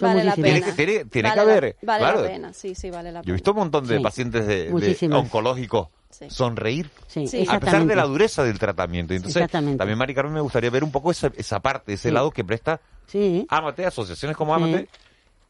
vale 0.00 0.24
la 0.24 0.34
pena. 0.36 0.44
Tiene 0.46 0.62
que- 0.62 0.72
tiene- 0.72 1.04
tiene 1.06 1.28
vale 1.30 1.40
que 1.40 1.46
la- 1.46 1.52
haber, 1.52 1.76
Vale 1.82 1.98
claro. 2.00 2.22
la 2.22 2.28
pena, 2.28 2.52
sí, 2.52 2.74
sí, 2.74 2.90
vale 2.90 3.10
la 3.12 3.20
pena. 3.20 3.26
Yo 3.26 3.32
he 3.32 3.34
visto 3.34 3.50
un 3.50 3.56
montón 3.58 3.86
de 3.88 3.96
Sí. 3.96 4.02
pacientes 4.02 4.46
de, 4.46 5.08
oncológicos 5.12 5.88
Sí. 6.10 6.26
sonreír. 6.30 6.88
Sí, 7.08 7.26
Sí. 7.26 7.44
A 7.48 7.58
pesar 7.58 7.86
de 7.86 7.96
la 7.96 8.04
dureza 8.04 8.44
del 8.44 8.58
tratamiento. 8.58 9.14
Entonces, 9.14 9.50
también, 9.50 9.98
Mari 9.98 10.14
Carmen, 10.14 10.34
me 10.34 10.40
gustaría 10.40 10.70
ver 10.70 10.84
un 10.84 10.92
poco 10.92 11.10
esa, 11.10 11.32
esa 11.36 11.60
parte, 11.60 11.94
ese 11.94 12.08
Sí. 12.10 12.14
lado 12.14 12.30
que 12.30 12.44
presta 12.44 12.80
Sí, 13.06 13.44
Amate, 13.50 13.84
asociaciones 13.84 14.36
como 14.36 14.56
Sí. 14.56 14.62
Amate, 14.62 14.88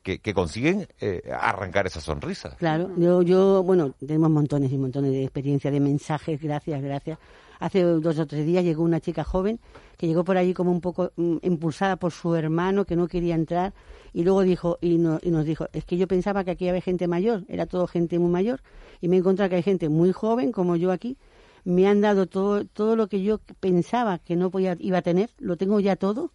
que, 0.02 0.34
consiguen 0.34 0.86
eh, 1.00 1.22
arrancar 1.40 1.86
esa 1.86 2.00
sonrisa. 2.00 2.56
claro. 2.58 2.90
Yo, 2.96 3.22
yo, 3.22 3.62
bueno, 3.62 3.94
tenemos 4.04 4.30
montones 4.30 4.72
y 4.72 4.78
montones 4.78 5.12
de 5.12 5.22
experiencia, 5.22 5.70
de 5.70 5.80
mensajes, 5.80 6.40
gracias, 6.40 6.82
gracias. 6.82 7.18
Hace 7.60 7.82
dos 7.82 8.18
o 8.18 8.26
tres 8.26 8.44
días 8.44 8.64
llegó 8.64 8.82
una 8.82 8.98
chica 9.00 9.22
joven 9.22 9.60
que 9.96 10.08
llegó 10.08 10.24
por 10.24 10.36
allí 10.36 10.52
como 10.52 10.72
un 10.72 10.80
poco 10.80 11.12
mm, 11.14 11.36
impulsada 11.42 11.94
por 11.96 12.10
su 12.10 12.34
hermano 12.34 12.84
que 12.84 12.96
no 12.96 13.06
quería 13.06 13.36
entrar 13.36 13.72
y 14.12 14.24
luego 14.24 14.42
dijo 14.42 14.78
y, 14.80 14.98
no- 14.98 15.20
y 15.22 15.30
nos 15.30 15.44
dijo 15.46 15.68
es 15.72 15.84
que 15.84 15.96
yo 15.96 16.08
pensaba 16.08 16.42
que 16.42 16.50
aquí 16.50 16.68
había 16.68 16.80
gente 16.80 17.06
mayor 17.06 17.44
era 17.48 17.66
todo 17.66 17.86
gente 17.86 18.18
muy 18.18 18.30
mayor 18.32 18.60
y 19.00 19.06
me 19.06 19.14
he 19.14 19.18
encontrado 19.20 19.48
que 19.50 19.56
hay 19.56 19.62
gente 19.62 19.88
muy 19.88 20.10
joven 20.10 20.50
como 20.50 20.74
yo 20.74 20.90
aquí 20.90 21.18
me 21.64 21.86
han 21.86 22.00
dado 22.00 22.26
todo, 22.26 22.64
todo 22.64 22.96
lo 22.96 23.06
que 23.06 23.22
yo 23.22 23.38
pensaba 23.60 24.18
que 24.18 24.34
no 24.34 24.50
podía, 24.50 24.76
iba 24.80 24.98
a 24.98 25.02
tener, 25.02 25.30
lo 25.38 25.56
tengo 25.56 25.78
ya 25.78 25.94
todo, 25.94 26.32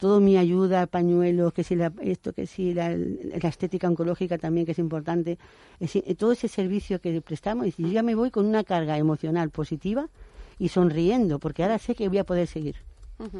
todo 0.00 0.20
mi 0.20 0.36
ayuda, 0.38 0.86
pañuelos, 0.86 1.52
que 1.52 1.62
si 1.62 1.76
la, 1.76 1.92
esto, 2.00 2.32
que 2.32 2.46
si 2.46 2.74
la, 2.74 2.88
la 2.96 3.48
estética 3.48 3.86
oncológica 3.86 4.38
también, 4.38 4.64
que 4.64 4.72
es 4.72 4.78
importante, 4.78 5.38
es 5.78 5.92
decir, 5.92 6.16
todo 6.16 6.32
ese 6.32 6.48
servicio 6.48 7.00
que 7.00 7.20
prestamos, 7.20 7.66
y 7.66 7.82
yo 7.82 7.88
ya 7.88 8.02
me 8.02 8.14
voy 8.14 8.30
con 8.30 8.46
una 8.46 8.64
carga 8.64 8.96
emocional 8.96 9.50
positiva 9.50 10.08
y 10.58 10.68
sonriendo, 10.68 11.38
porque 11.38 11.62
ahora 11.62 11.78
sé 11.78 11.94
que 11.94 12.08
voy 12.08 12.18
a 12.18 12.24
poder 12.24 12.46
seguir. 12.46 12.76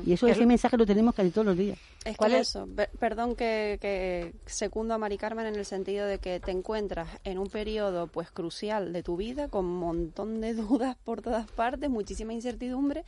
Y 0.07 0.13
eso, 0.13 0.27
ese 0.29 0.47
mensaje 0.47 0.77
lo 0.77 0.87
tenemos 0.87 1.15
casi 1.15 1.31
todos 1.31 1.47
los 1.47 1.57
días. 1.57 1.79
Es 2.05 2.17
¿Cuál 2.17 2.33
que 2.33 2.41
es? 2.41 2.49
eso, 2.49 2.67
pe- 2.75 2.89
perdón 2.99 3.37
que, 3.37 3.79
que 3.81 4.33
secundo 4.47 4.95
a 4.95 4.99
Mari 4.99 5.19
Carmen 5.19 5.47
en 5.47 5.55
el 5.57 5.65
sentido 5.67 6.07
de 6.07 6.19
que 6.19 6.41
te 6.41 6.51
encuentras 6.51 7.09
en 7.25 7.39
un 7.39 7.49
periodo 7.49 8.07
pues 8.07 8.31
crucial 8.31 8.93
de 8.93 9.03
tu 9.03 9.17
vida 9.17 9.49
con 9.49 9.67
un 9.67 9.79
montón 9.79 10.41
de 10.41 10.55
dudas 10.55 10.97
por 11.05 11.21
todas 11.23 11.51
partes, 11.51 11.91
muchísima 11.91 12.33
incertidumbre 12.33 13.05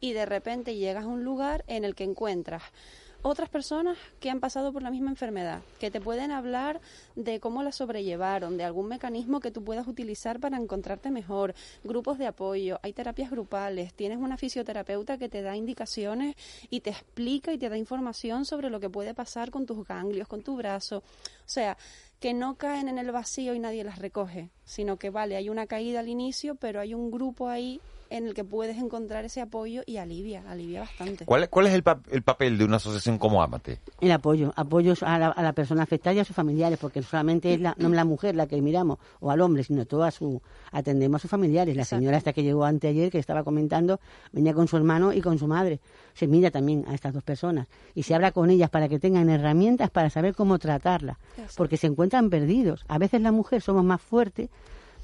y 0.00 0.12
de 0.12 0.26
repente 0.26 0.76
llegas 0.76 1.04
a 1.04 1.08
un 1.08 1.24
lugar 1.24 1.64
en 1.68 1.84
el 1.84 1.94
que 1.94 2.04
encuentras 2.04 2.62
otras 3.24 3.48
personas 3.48 3.96
que 4.20 4.28
han 4.28 4.38
pasado 4.38 4.70
por 4.70 4.82
la 4.82 4.90
misma 4.90 5.08
enfermedad, 5.08 5.62
que 5.80 5.90
te 5.90 5.98
pueden 5.98 6.30
hablar 6.30 6.82
de 7.16 7.40
cómo 7.40 7.62
la 7.62 7.72
sobrellevaron, 7.72 8.58
de 8.58 8.64
algún 8.64 8.86
mecanismo 8.86 9.40
que 9.40 9.50
tú 9.50 9.64
puedas 9.64 9.88
utilizar 9.88 10.40
para 10.40 10.58
encontrarte 10.58 11.10
mejor, 11.10 11.54
grupos 11.82 12.18
de 12.18 12.26
apoyo, 12.26 12.78
hay 12.82 12.92
terapias 12.92 13.30
grupales, 13.30 13.94
tienes 13.94 14.18
una 14.18 14.36
fisioterapeuta 14.36 15.16
que 15.16 15.30
te 15.30 15.40
da 15.40 15.56
indicaciones 15.56 16.36
y 16.68 16.80
te 16.80 16.90
explica 16.90 17.54
y 17.54 17.58
te 17.58 17.70
da 17.70 17.78
información 17.78 18.44
sobre 18.44 18.68
lo 18.68 18.78
que 18.78 18.90
puede 18.90 19.14
pasar 19.14 19.50
con 19.50 19.64
tus 19.64 19.88
ganglios, 19.88 20.28
con 20.28 20.42
tu 20.42 20.56
brazo. 20.56 20.98
O 20.98 21.02
sea, 21.46 21.78
que 22.20 22.34
no 22.34 22.56
caen 22.56 22.88
en 22.88 22.98
el 22.98 23.10
vacío 23.10 23.54
y 23.54 23.58
nadie 23.58 23.84
las 23.84 24.00
recoge, 24.00 24.50
sino 24.66 24.98
que 24.98 25.08
vale, 25.08 25.36
hay 25.36 25.48
una 25.48 25.66
caída 25.66 26.00
al 26.00 26.08
inicio, 26.08 26.56
pero 26.56 26.78
hay 26.78 26.92
un 26.92 27.10
grupo 27.10 27.48
ahí 27.48 27.80
en 28.16 28.26
el 28.26 28.34
que 28.34 28.44
puedes 28.44 28.76
encontrar 28.78 29.24
ese 29.24 29.40
apoyo 29.40 29.82
y 29.86 29.96
alivia, 29.96 30.42
alivia 30.48 30.80
bastante. 30.80 31.24
¿Cuál, 31.24 31.48
cuál 31.50 31.66
es 31.66 31.74
el, 31.74 31.82
pa- 31.82 32.00
el 32.10 32.22
papel 32.22 32.56
de 32.58 32.64
una 32.64 32.76
asociación 32.76 33.18
como 33.18 33.42
Amate? 33.42 33.80
El 34.00 34.12
apoyo, 34.12 34.52
apoyos 34.56 35.02
a 35.02 35.18
la, 35.18 35.28
a 35.28 35.42
la 35.42 35.52
persona 35.52 35.82
afectada 35.82 36.14
y 36.14 36.18
a 36.20 36.24
sus 36.24 36.36
familiares, 36.36 36.78
porque 36.78 37.02
solamente 37.02 37.52
es 37.54 37.60
la, 37.60 37.74
no 37.78 37.88
la 37.88 38.04
mujer 38.04 38.34
la 38.36 38.46
que 38.46 38.60
miramos, 38.62 38.98
o 39.20 39.30
al 39.30 39.40
hombre, 39.40 39.64
sino 39.64 39.84
todo 39.86 40.04
a 40.04 40.10
su, 40.10 40.40
atendemos 40.72 41.18
a 41.18 41.22
sus 41.22 41.30
familiares. 41.30 41.74
La 41.76 41.82
Exacto. 41.82 42.00
señora 42.00 42.16
hasta 42.18 42.32
que 42.32 42.42
llegó 42.42 42.64
anteayer, 42.64 43.10
que 43.10 43.18
estaba 43.18 43.42
comentando, 43.44 44.00
venía 44.32 44.54
con 44.54 44.68
su 44.68 44.76
hermano 44.76 45.12
y 45.12 45.20
con 45.20 45.38
su 45.38 45.46
madre. 45.46 45.80
Se 46.14 46.26
mira 46.26 46.50
también 46.50 46.84
a 46.88 46.94
estas 46.94 47.12
dos 47.12 47.22
personas 47.24 47.66
y 47.94 48.04
se 48.04 48.14
habla 48.14 48.30
con 48.30 48.48
ellas 48.50 48.70
para 48.70 48.88
que 48.88 48.98
tengan 49.00 49.28
herramientas 49.28 49.90
para 49.90 50.10
saber 50.10 50.34
cómo 50.34 50.58
tratarla, 50.58 51.18
Exacto. 51.32 51.54
porque 51.56 51.76
se 51.76 51.88
encuentran 51.88 52.30
perdidos. 52.30 52.84
A 52.88 52.98
veces 52.98 53.20
la 53.20 53.32
mujer 53.32 53.60
somos 53.60 53.84
más 53.84 54.00
fuertes 54.00 54.48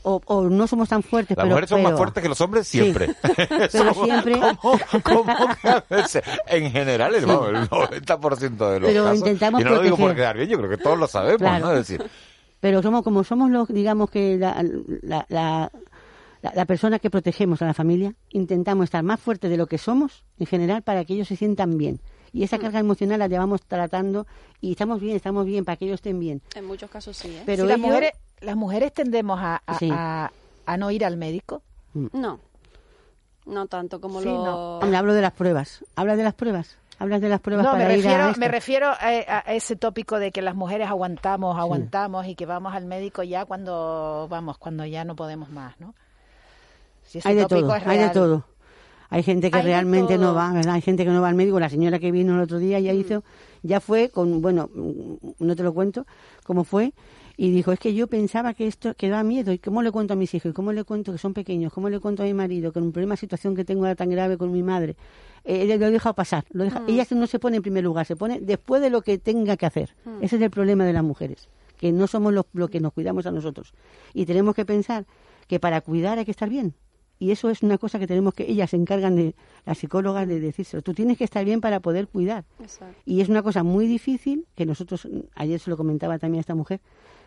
o, 0.02 0.20
o 0.26 0.48
no 0.48 0.66
somos 0.66 0.88
tan 0.88 1.02
fuertes, 1.02 1.36
Las 1.36 1.44
pero, 1.44 1.54
mujeres 1.54 1.70
son 1.70 1.82
más 1.82 1.96
fuertes 1.96 2.22
que 2.22 2.28
los 2.28 2.40
hombres 2.40 2.66
Sí. 2.68 2.78
siempre. 2.78 3.14
Pero 3.72 3.94
siempre- 4.04 4.40
¿Cómo, 4.60 4.78
cómo 5.02 5.24
que 5.62 5.68
a 5.68 5.84
veces? 5.88 6.22
En 6.46 6.70
general, 6.70 7.14
el, 7.14 7.26
vamos, 7.26 7.48
el 7.48 7.68
90% 7.68 8.70
de 8.72 8.80
los 8.80 8.90
Pero 8.90 9.04
casos. 9.04 9.18
intentamos 9.18 9.60
y 9.60 9.64
no 9.64 9.70
lo 9.70 9.82
digo 9.82 9.96
por 9.96 10.14
quedar 10.14 10.36
bien, 10.36 10.48
yo 10.48 10.58
creo 10.58 10.70
que 10.70 10.76
todos 10.78 10.98
lo 10.98 11.06
sabemos, 11.06 11.38
Claro. 11.38 11.66
¿no? 11.66 11.72
Es 11.72 11.78
decir, 11.88 12.04
pero 12.60 12.82
somos 12.82 13.02
como 13.02 13.24
somos 13.24 13.50
los 13.50 13.68
digamos 13.68 14.10
que 14.10 14.36
la, 14.36 14.62
la, 15.02 15.24
la, 15.28 15.70
la- 16.42 16.52
la 16.54 16.64
persona 16.64 16.98
que 16.98 17.10
protegemos 17.10 17.60
a 17.62 17.66
la 17.66 17.74
familia 17.74 18.14
intentamos 18.30 18.84
estar 18.84 19.02
más 19.02 19.20
fuertes 19.20 19.50
de 19.50 19.56
lo 19.58 19.66
que 19.66 19.76
somos 19.78 20.24
en 20.38 20.46
general 20.46 20.82
para 20.82 21.04
que 21.04 21.12
ellos 21.14 21.28
se 21.28 21.36
sientan 21.36 21.76
bien 21.78 22.00
y 22.32 22.44
esa 22.44 22.58
carga 22.58 22.78
emocional 22.78 23.18
la 23.18 23.26
llevamos 23.28 23.60
tratando 23.66 24.26
y 24.60 24.70
estamos 24.72 25.00
bien 25.00 25.16
estamos 25.16 25.44
bien 25.46 25.64
para 25.64 25.76
que 25.76 25.84
ellos 25.86 25.96
estén 25.96 26.18
bien 26.20 26.40
En 26.54 26.64
muchos 26.64 26.88
casos 26.90 27.16
sí, 27.16 27.28
¿eh? 27.28 27.42
pero 27.44 27.64
Si 27.64 27.68
las, 27.68 27.76
ellos- 27.78 27.88
mujeres, 27.88 28.12
las 28.40 28.56
mujeres 28.56 28.92
tendemos 28.92 29.38
a, 29.40 29.62
a- 29.66 29.78
Sí. 29.78 29.88
a- 29.92 30.30
a 30.66 30.76
no 30.76 30.90
ir 30.90 31.04
al 31.04 31.16
médico. 31.16 31.62
No, 31.94 32.38
no 33.46 33.66
tanto 33.66 34.00
como 34.00 34.20
Sí, 34.20 34.26
lo... 34.26 34.44
no. 34.44 34.78
Hombre, 34.78 34.96
hablo 34.96 35.12
de 35.14 35.22
las 35.22 35.32
pruebas 35.32 35.84
hablas 35.96 36.16
de 36.16 36.22
las 36.22 36.34
pruebas 36.34 36.78
hablas 37.00 37.20
de 37.20 37.28
las 37.28 37.40
pruebas 37.40 37.64
No, 37.66 37.72
me 37.72 37.78
para 37.80 37.96
ir 37.96 38.06
a 38.06 38.10
refiero, 38.10 38.28
esto? 38.28 38.40
me 38.40 38.48
refiero 38.48 38.88
a, 38.88 38.96
a 39.48 39.54
ese 39.54 39.74
tópico 39.74 40.18
de 40.20 40.30
que 40.30 40.42
las 40.42 40.54
mujeres 40.54 40.88
aguantamos, 40.88 41.58
aguantamos 41.58 42.26
y 42.26 42.34
que 42.36 42.46
vamos 42.46 42.74
al 42.74 42.84
médico 42.86 43.22
ya 43.24 43.44
cuando 43.46 44.28
vamos, 44.30 44.58
cuando 44.58 44.84
ya 44.84 45.04
no 45.04 45.16
podemos 45.16 45.48
más, 45.50 45.80
¿no? 45.80 45.94
Si 47.02 47.18
ese 47.18 47.28
hay 47.28 47.34
de 47.34 47.42
tópico 47.46 47.68
todo, 47.68 47.76
es 47.76 47.86
hay 47.86 47.98
de 47.98 48.10
todo. 48.10 48.44
Hay 49.12 49.24
gente 49.24 49.50
que 49.50 49.56
Hay 49.58 49.64
realmente 49.64 50.16
no 50.18 50.34
va, 50.34 50.52
¿verdad? 50.52 50.74
Hay 50.74 50.82
gente 50.82 51.04
que 51.04 51.10
no 51.10 51.20
va 51.20 51.28
al 51.30 51.34
médico. 51.34 51.58
La 51.58 51.68
señora 51.68 51.98
que 51.98 52.12
vino 52.12 52.34
el 52.36 52.40
otro 52.42 52.58
día 52.58 52.78
ya 52.78 52.92
hizo, 52.92 53.24
ya 53.64 53.80
fue 53.80 54.10
con, 54.10 54.40
bueno, 54.40 54.70
mm, 54.72 55.14
no 55.40 55.56
te 55.56 55.64
lo 55.64 55.74
cuento 55.74 56.06
cómo 56.44 56.62
fue, 56.62 56.92
y 57.42 57.52
dijo, 57.52 57.72
es 57.72 57.78
que 57.78 57.94
yo 57.94 58.06
pensaba 58.06 58.52
que 58.52 58.66
esto, 58.66 58.92
que 58.94 59.08
da 59.08 59.22
miedo, 59.22 59.50
¿y 59.50 59.58
cómo 59.58 59.80
le 59.80 59.90
cuento 59.90 60.12
a 60.12 60.16
mis 60.16 60.34
hijos? 60.34 60.50
¿Y 60.50 60.52
cómo 60.52 60.74
le 60.74 60.84
cuento 60.84 61.10
que 61.10 61.16
son 61.16 61.32
pequeños? 61.32 61.72
¿Cómo 61.72 61.88
le 61.88 61.98
cuento 61.98 62.22
a 62.22 62.26
mi 62.26 62.34
marido 62.34 62.70
que 62.70 62.80
un 62.80 62.92
problema, 62.92 63.16
situación 63.16 63.56
que 63.56 63.64
tengo 63.64 63.84
ahora 63.84 63.94
tan 63.94 64.10
grave 64.10 64.36
con 64.36 64.52
mi 64.52 64.62
madre? 64.62 64.94
Eh, 65.44 65.64
lo 65.78 65.86
he 65.86 65.90
dejado 65.90 66.14
pasar. 66.14 66.44
Lo 66.50 66.64
deja, 66.64 66.82
Ella 66.86 67.06
no 67.12 67.26
se 67.26 67.38
pone 67.38 67.56
en 67.56 67.62
primer 67.62 67.82
lugar, 67.82 68.04
se 68.04 68.14
pone 68.14 68.40
después 68.40 68.82
de 68.82 68.90
lo 68.90 69.00
que 69.00 69.16
tenga 69.16 69.56
que 69.56 69.64
hacer. 69.64 69.96
Ese 70.20 70.36
es 70.36 70.42
el 70.42 70.50
problema 70.50 70.84
de 70.84 70.92
las 70.92 71.02
mujeres, 71.02 71.48
que 71.78 71.92
no 71.92 72.06
somos 72.08 72.34
los 72.34 72.44
lo 72.52 72.68
que 72.68 72.78
nos 72.78 72.92
cuidamos 72.92 73.24
a 73.24 73.30
nosotros. 73.30 73.72
Y 74.12 74.26
tenemos 74.26 74.54
que 74.54 74.66
pensar 74.66 75.06
que 75.46 75.58
para 75.58 75.80
cuidar 75.80 76.18
hay 76.18 76.26
que 76.26 76.32
estar 76.32 76.50
bien. 76.50 76.74
Y 77.18 77.30
eso 77.30 77.48
es 77.48 77.62
una 77.62 77.78
cosa 77.78 77.98
que 77.98 78.06
tenemos 78.06 78.34
que, 78.34 78.50
ellas 78.50 78.68
se 78.68 78.76
encargan 78.76 79.16
de, 79.16 79.34
las 79.64 79.78
psicólogas, 79.78 80.28
de 80.28 80.40
decírselo. 80.40 80.82
Tú 80.82 80.92
tienes 80.92 81.16
que 81.16 81.24
estar 81.24 81.44
bien 81.44 81.62
para 81.62 81.80
poder 81.80 82.08
cuidar. 82.08 82.44
Exacto. 82.58 82.98
Y 83.06 83.22
es 83.22 83.30
una 83.30 83.42
cosa 83.42 83.62
muy 83.62 83.86
difícil, 83.86 84.46
que 84.54 84.66
nosotros, 84.66 85.06
mm, 85.06 85.20
ayer 85.34 85.58
se 85.58 85.70
lo 85.70 85.78
comentaba 85.78 86.18
también 86.18 86.38
a 86.38 86.40
esta 86.40 86.54
mujer, 86.54 86.80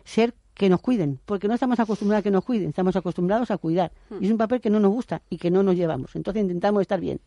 ser 0.04 0.34
que 0.54 0.68
nos 0.68 0.80
cuiden, 0.80 1.18
porque 1.24 1.48
no 1.48 1.54
estamos 1.54 1.80
acostumbrados 1.80 2.20
a 2.20 2.22
que 2.22 2.30
nos 2.30 2.44
cuiden, 2.44 2.68
estamos 2.68 2.94
acostumbrados 2.94 3.50
a 3.50 3.58
cuidar. 3.58 3.90
Y 4.20 4.26
es 4.26 4.30
un 4.30 4.38
papel 4.38 4.60
que 4.60 4.70
no 4.70 4.78
nos 4.78 4.92
gusta 4.92 5.20
y 5.28 5.38
que 5.38 5.50
no 5.50 5.62
nos 5.62 5.74
llevamos. 5.74 6.14
Entonces 6.14 6.42
intentamos 6.42 6.80
estar 6.82 7.00
bien. 7.00 7.20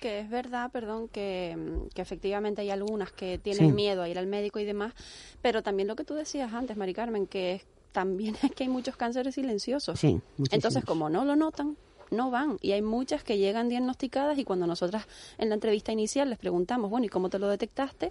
Que 0.00 0.18
es 0.20 0.28
verdad, 0.30 0.70
perdón, 0.72 1.08
que, 1.08 1.56
que 1.94 2.02
efectivamente 2.02 2.60
hay 2.62 2.70
algunas 2.70 3.12
que 3.12 3.38
tienen 3.38 3.68
Sí. 3.68 3.72
miedo 3.72 4.02
a 4.02 4.08
ir 4.08 4.18
al 4.18 4.26
médico 4.26 4.58
y 4.58 4.64
demás, 4.64 4.94
pero 5.42 5.62
también 5.62 5.86
lo 5.88 5.94
que 5.96 6.04
tú 6.04 6.14
decías 6.14 6.52
antes, 6.52 6.76
Mari 6.76 6.92
Carmen, 6.94 7.26
que 7.26 7.54
es- 7.56 7.66
también 7.92 8.34
es 8.42 8.50
que 8.52 8.64
hay 8.64 8.68
muchos 8.68 8.96
cánceres 8.96 9.34
silenciosos. 9.34 9.98
Sí. 10.00 10.20
Entonces, 10.50 10.84
como 10.84 11.08
no 11.08 11.24
lo 11.24 11.36
notan, 11.36 11.76
no 12.10 12.30
van. 12.30 12.56
Y 12.60 12.72
hay 12.72 12.82
muchas 12.82 13.22
que 13.22 13.38
llegan 13.38 13.68
diagnosticadas 13.68 14.38
y 14.38 14.44
cuando 14.44 14.66
nosotras 14.66 15.06
en 15.38 15.48
la 15.48 15.54
entrevista 15.54 15.92
inicial 15.92 16.30
les 16.30 16.38
preguntamos, 16.38 16.90
bueno, 16.90 17.06
¿y 17.06 17.08
cómo 17.08 17.28
te 17.30 17.38
lo 17.38 17.48
detectaste? 17.48 18.10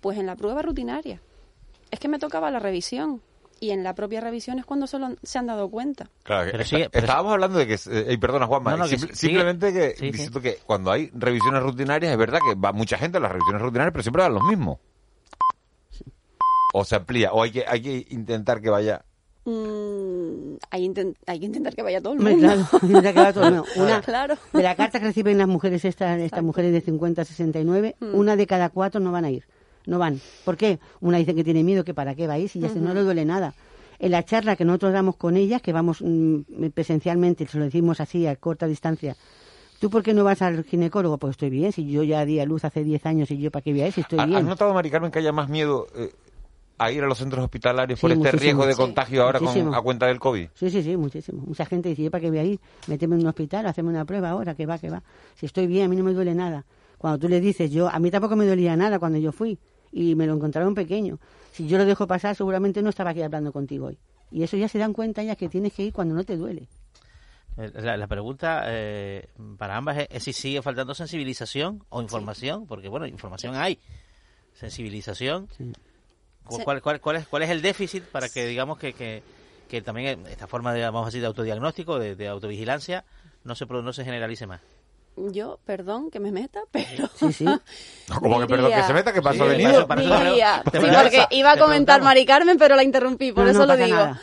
Pues 0.00 0.18
en 0.18 0.26
la 0.26 0.34
prueba 0.36 0.62
rutinaria. 0.62 1.20
Es 1.90 1.98
que 2.00 2.08
me 2.08 2.18
tocaba 2.18 2.50
la 2.50 2.58
revisión. 2.58 3.20
Y 3.62 3.72
en 3.72 3.82
la 3.84 3.94
propia 3.94 4.22
revisión 4.22 4.58
es 4.58 4.64
cuando 4.64 4.86
solo 4.86 5.08
se 5.22 5.38
han 5.38 5.46
dado 5.46 5.68
cuenta. 5.68 6.08
Claro, 6.22 6.46
que 6.46 6.52
Pero 6.52 6.62
está- 6.62 6.76
sigue- 6.76 6.88
pero- 6.90 7.04
estábamos 7.04 7.32
hablando 7.34 7.58
de 7.58 7.66
que, 7.66 7.74
eh, 7.74 8.16
perdona 8.18 8.46
Juanma, 8.46 8.70
No, 8.70 8.76
no, 8.78 8.84
que 8.84 8.96
simple- 8.96 9.14
sigue- 9.14 9.16
simplemente 9.32 9.72
que 9.74 9.90
sí, 9.90 9.96
sí. 9.98 10.10
diciendo 10.12 10.40
que 10.40 10.58
cuando 10.64 10.90
hay 10.90 11.10
revisiones 11.12 11.62
rutinarias 11.62 12.10
es 12.10 12.16
verdad 12.18 12.38
que 12.42 12.54
va 12.58 12.72
mucha 12.72 12.96
gente 12.96 13.18
a 13.18 13.20
las 13.20 13.30
revisiones 13.30 13.60
rutinarias, 13.60 13.92
pero 13.92 14.02
siempre 14.02 14.22
van 14.22 14.32
los 14.32 14.44
mismos. 14.44 14.78
O 16.72 16.84
se 16.84 16.96
amplía, 16.96 17.32
o 17.32 17.42
hay 17.42 17.50
que, 17.50 17.64
hay 17.66 17.82
que 17.82 18.06
intentar 18.10 18.60
que 18.62 18.70
vaya. 18.70 19.04
Mm, 19.44 20.54
hay, 20.70 20.86
inten- 20.86 21.16
hay 21.26 21.40
que 21.40 21.46
intentar 21.46 21.74
que 21.74 21.82
vaya 21.82 22.00
todo 22.00 22.12
el 22.14 22.20
mundo. 22.20 22.38
claro, 22.38 22.66
tendrá 22.80 23.12
que 23.12 23.20
va 23.20 23.32
todo 23.32 23.44
el 23.44 23.54
mundo. 23.56 23.68
Una, 23.76 24.00
Claro. 24.00 24.36
De 24.52 24.62
la 24.62 24.76
carta 24.76 25.00
que 25.00 25.06
reciben 25.06 25.36
las 25.36 25.48
mujeres, 25.48 25.84
estas, 25.84 26.18
estas 26.20 26.42
mujeres 26.42 26.72
de 26.72 26.80
50 26.80 27.22
a 27.22 27.24
69, 27.26 27.96
Mm. 28.00 28.14
una 28.14 28.36
de 28.36 28.46
cada 28.46 28.70
cuatro 28.70 29.00
no 29.00 29.12
van 29.12 29.24
a 29.24 29.30
ir. 29.30 29.46
No 29.86 29.98
van. 29.98 30.20
¿Por 30.44 30.56
qué? 30.56 30.78
Una 31.00 31.18
dice 31.18 31.34
que 31.34 31.44
tiene 31.44 31.62
miedo, 31.64 31.84
que 31.84 31.94
para 31.94 32.14
qué 32.14 32.26
va 32.26 32.34
a 32.34 32.38
ir, 32.38 32.48
si 32.48 32.60
ya 32.60 32.68
se 32.68 32.80
no 32.80 32.92
le 32.94 33.00
duele 33.02 33.24
nada. 33.24 33.54
En 33.98 34.12
la 34.12 34.24
charla 34.24 34.56
que 34.56 34.64
nosotros 34.64 34.92
damos 34.92 35.16
con 35.16 35.36
ellas, 35.36 35.60
que 35.62 35.72
vamos 35.72 35.98
mm, 36.00 36.68
presencialmente, 36.74 37.46
se 37.46 37.58
lo 37.58 37.64
decimos 37.64 38.00
así 38.00 38.26
a 38.26 38.36
corta 38.36 38.66
distancia, 38.66 39.16
¿tú 39.78 39.90
por 39.90 40.02
qué 40.02 40.14
no 40.14 40.24
vas 40.24 40.42
al 40.42 40.64
ginecólogo? 40.64 41.18
Pues 41.18 41.32
estoy 41.32 41.50
bien, 41.50 41.72
si 41.72 41.90
yo 41.90 42.02
ya 42.02 42.24
di 42.24 42.40
a 42.40 42.44
luz 42.46 42.64
hace 42.64 42.82
10 42.84 43.04
años 43.06 43.30
y 43.30 43.38
yo 43.38 43.50
para 43.50 43.62
qué 43.62 43.72
voy 43.72 43.82
a 43.82 43.86
ir, 43.88 43.92
si 43.92 44.00
estoy 44.02 44.18
¿Ha- 44.18 44.22
¿Has 44.22 44.28
bien. 44.28 44.46
notado, 44.46 44.72
Mari 44.74 44.90
Carmen, 44.90 45.10
que 45.10 45.18
haya 45.18 45.32
más 45.32 45.48
miedo 45.50 45.86
eh, 45.94 46.12
a 46.78 46.90
ir 46.92 47.02
a 47.02 47.06
los 47.06 47.18
centros 47.18 47.42
hospitalarios 47.44 48.00
por 48.00 48.10
este 48.10 48.32
riesgo 48.32 48.64
de 48.64 48.72
Sí. 48.74 48.80
contagio 48.80 49.22
ahora 49.22 49.38
con, 49.40 49.74
a 49.74 49.80
cuenta 49.82 50.06
del 50.06 50.18
COVID? 50.18 50.48
Sí, 50.54 50.70
sí, 50.70 50.82
sí, 50.82 50.96
muchísimo. 50.96 51.42
Mucha 51.46 51.66
gente 51.66 51.90
dice, 51.90 52.02
¿yo 52.04 52.10
para 52.10 52.22
qué 52.22 52.30
voy 52.30 52.38
a 52.38 52.44
ir? 52.44 52.60
Méteme 52.86 53.16
en 53.16 53.22
un 53.22 53.26
hospital, 53.28 53.66
hacerme 53.66 53.90
una 53.90 54.06
prueba 54.06 54.30
ahora, 54.30 54.54
que 54.54 54.64
va, 54.64 54.78
que 54.78 54.88
va. 54.88 55.02
Si 55.34 55.44
estoy 55.46 55.66
bien, 55.66 55.84
a 55.86 55.88
mí 55.88 55.96
no 55.96 56.04
me 56.04 56.12
duele 56.14 56.34
nada. 56.34 56.64
Cuando 57.00 57.18
tú 57.18 57.28
le 57.30 57.40
dices, 57.40 57.70
yo, 57.70 57.88
a 57.88 57.98
mí 57.98 58.10
tampoco 58.10 58.36
me 58.36 58.44
dolía 58.46 58.76
nada 58.76 58.98
cuando 58.98 59.18
yo 59.18 59.32
fui 59.32 59.58
y 59.90 60.14
me 60.14 60.26
lo 60.26 60.34
encontraron 60.34 60.74
pequeño. 60.74 61.18
Si 61.52 61.66
yo 61.66 61.78
lo 61.78 61.86
dejo 61.86 62.06
pasar, 62.06 62.36
seguramente 62.36 62.82
no 62.82 62.90
estaba 62.90 63.10
aquí 63.10 63.22
hablando 63.22 63.52
contigo 63.52 63.86
hoy. 63.86 63.98
Y 64.30 64.42
eso 64.42 64.56
ya 64.58 64.68
se 64.68 64.78
dan 64.78 64.92
cuenta 64.92 65.22
ya 65.22 65.34
que 65.34 65.48
tienes 65.48 65.72
que 65.72 65.84
ir 65.84 65.92
cuando 65.94 66.14
no 66.14 66.24
te 66.24 66.36
duele. 66.36 66.68
Eh, 67.56 67.70
La, 67.76 67.96
la 67.96 68.06
pregunta 68.06 68.64
eh, 68.66 69.28
para 69.56 69.76
ambas 69.78 69.96
es, 69.96 70.08
es 70.10 70.22
si 70.24 70.32
sigue 70.34 70.60
faltando 70.60 70.94
sensibilización 70.94 71.82
o 71.88 72.02
información, 72.02 72.66
porque 72.66 72.88
bueno, 72.88 73.06
información 73.06 73.54
hay, 73.56 73.78
sensibilización. 74.54 75.46
¿Cu- 75.46 76.56
Sí. 76.58 76.62
¿Cuál, 76.64 76.82
cuál, 76.82 77.00
cuál 77.00 77.16
es, 77.16 77.28
¿Cuál 77.28 77.42
es 77.44 77.50
el 77.50 77.62
déficit 77.62 78.02
para 78.04 78.28
que 78.28 78.44
digamos 78.46 78.76
que, 78.78 78.92
que, 78.92 79.22
que 79.68 79.82
también 79.82 80.26
esta 80.26 80.46
forma 80.48 80.72
de, 80.74 80.82
vamos 80.82 81.02
a 81.02 81.06
decir, 81.06 81.20
de 81.20 81.28
autodiagnóstico, 81.28 81.98
de, 81.98 82.16
de 82.16 82.26
autovigilancia, 82.28 83.04
no 83.44 83.54
se, 83.54 83.66
no 83.66 83.92
se 83.92 84.04
generalice 84.04 84.46
más? 84.46 84.60
Yo, 85.16 85.58
perdón 85.66 86.10
que 86.10 86.18
me 86.20 86.32
meta, 86.32 86.60
pero... 86.70 87.08
Sí, 87.16 87.32
sí. 87.32 87.44
Como 88.20 88.40
que 88.40 88.46
perdón, 88.46 88.72
que 88.72 88.82
se 88.82 88.92
meta, 88.92 89.12
que 89.12 89.20
paso 89.22 89.44
Sí, 89.44 89.50
venido. 89.50 89.86
para 89.86 90.00
eso- 90.02 90.10
para 90.10 90.30
Diría- 90.30 90.62
sí, 90.64 90.78
porque 91.02 91.26
iba 91.36 91.52
a 91.52 91.56
comentar. 91.58 92.00
Mari 92.02 92.24
Carmen, 92.24 92.56
pero 92.58 92.76
la 92.76 92.82
interrumpí, 92.84 93.32
por 93.32 93.44
No, 93.44 93.50
eso 93.50 93.60
no 93.60 93.66
lo 93.66 93.76
digo. 93.76 93.96
nada. 93.96 94.20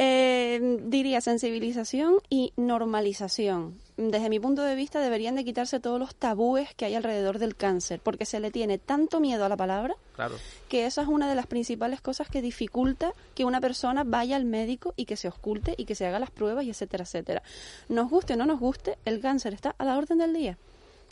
Eh, 0.00 0.78
diría 0.84 1.20
sensibilización 1.20 2.18
y 2.30 2.52
normalización. 2.56 3.78
Desde 3.96 4.28
mi 4.28 4.38
punto 4.38 4.62
de 4.62 4.76
vista 4.76 5.00
deberían 5.00 5.34
de 5.34 5.44
quitarse 5.44 5.80
todos 5.80 5.98
los 5.98 6.14
tabúes 6.14 6.72
que 6.76 6.84
hay 6.84 6.94
alrededor 6.94 7.40
del 7.40 7.56
cáncer, 7.56 8.00
porque 8.00 8.24
se 8.24 8.38
le 8.38 8.52
tiene 8.52 8.78
tanto 8.78 9.18
miedo 9.18 9.44
a 9.44 9.48
la 9.48 9.56
palabra 9.56 9.96
Claro. 10.14 10.36
que 10.68 10.86
esa 10.86 11.02
es 11.02 11.08
una 11.08 11.28
de 11.28 11.34
las 11.34 11.48
principales 11.48 12.00
cosas 12.00 12.28
que 12.28 12.40
dificulta 12.42 13.12
que 13.34 13.44
una 13.44 13.60
persona 13.60 14.04
vaya 14.04 14.36
al 14.36 14.44
médico 14.44 14.94
y 14.96 15.04
que 15.04 15.16
se 15.16 15.26
oculte 15.26 15.74
y 15.76 15.84
que 15.84 15.96
se 15.96 16.06
haga 16.06 16.20
las 16.20 16.30
pruebas 16.30 16.64
y 16.64 16.70
etcétera, 16.70 17.02
etcétera. 17.02 17.42
Nos 17.88 18.08
guste 18.08 18.34
o 18.34 18.36
no 18.36 18.46
nos 18.46 18.60
guste, 18.60 18.98
el 19.04 19.20
cáncer 19.20 19.52
está 19.52 19.74
a 19.78 19.84
la 19.84 19.98
orden 19.98 20.18
del 20.18 20.32
día. 20.32 20.58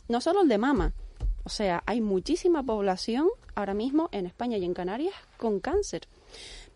No 0.08 0.20
solo 0.20 0.42
el 0.42 0.48
de 0.48 0.58
mama. 0.58 0.92
O 1.42 1.48
sea, 1.48 1.82
hay 1.86 2.00
muchísima 2.00 2.62
población 2.62 3.28
ahora 3.56 3.74
mismo 3.74 4.08
en 4.12 4.26
España 4.26 4.58
y 4.58 4.64
en 4.64 4.74
Canarias 4.74 5.14
con 5.38 5.58
cáncer. 5.58 6.02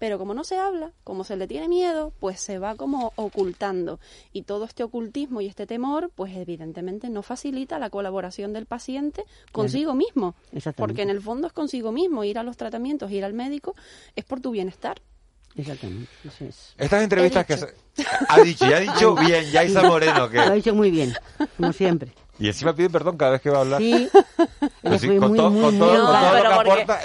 Pero 0.00 0.18
como 0.18 0.32
no 0.32 0.44
se 0.44 0.56
habla, 0.56 0.92
como 1.04 1.24
se 1.24 1.36
le 1.36 1.46
tiene 1.46 1.68
miedo, 1.68 2.14
pues 2.20 2.40
se 2.40 2.58
va 2.58 2.74
como 2.74 3.12
ocultando. 3.16 4.00
Y 4.32 4.42
todo 4.42 4.64
este 4.64 4.82
ocultismo 4.82 5.42
y 5.42 5.46
este 5.46 5.66
temor, 5.66 6.10
pues 6.14 6.34
evidentemente 6.34 7.10
no 7.10 7.22
facilita 7.22 7.78
la 7.78 7.90
colaboración 7.90 8.54
del 8.54 8.64
paciente 8.64 9.24
consigo 9.52 9.94
mismo. 9.94 10.34
Exactamente. 10.52 10.76
Porque 10.78 11.02
en 11.02 11.10
el 11.10 11.20
fondo 11.20 11.46
es 11.46 11.52
consigo 11.52 11.92
mismo. 11.92 12.24
Ir 12.24 12.38
a 12.38 12.42
los 12.42 12.56
tratamientos, 12.56 13.10
ir 13.10 13.26
al 13.26 13.34
médico, 13.34 13.76
es 14.16 14.24
por 14.24 14.40
tu 14.40 14.50
bienestar. 14.52 15.02
Exactamente, 15.54 16.10
eso 16.24 16.44
es. 16.46 16.74
Estas 16.78 17.02
entrevistas 17.02 17.44
que 17.44 17.54
ha 18.28 18.40
dicho, 18.40 18.66
y 18.66 18.72
ha 18.72 18.80
dicho 18.80 19.14
bien, 19.16 19.44
Yaisa 19.50 19.82
Moreno, 19.86 20.28
Lo 20.28 20.40
ha 20.40 20.46
que 20.46 20.54
dicho 20.54 20.74
muy 20.74 20.90
bien, 20.90 21.12
como 21.58 21.74
siempre. 21.74 22.14
Y 22.40 22.48
encima 22.48 22.72
pide 22.72 22.88
perdón 22.88 23.18
cada 23.18 23.33
vez 23.33 23.42
que 23.42 23.50
va 23.50 23.59
a 23.59 23.61
hablar. 23.61 23.81
Sí, 23.81 24.09
con 24.83 24.90
muy, 25.29 25.37
todo, 25.37 25.50
muy, 25.50 25.62
con 25.62 25.79
todo, 25.79 25.90
con 25.90 25.98
No, 25.98 26.07
todo 26.07 26.37
lo 26.37 26.42
que 26.42 26.48
aporta. 26.48 27.00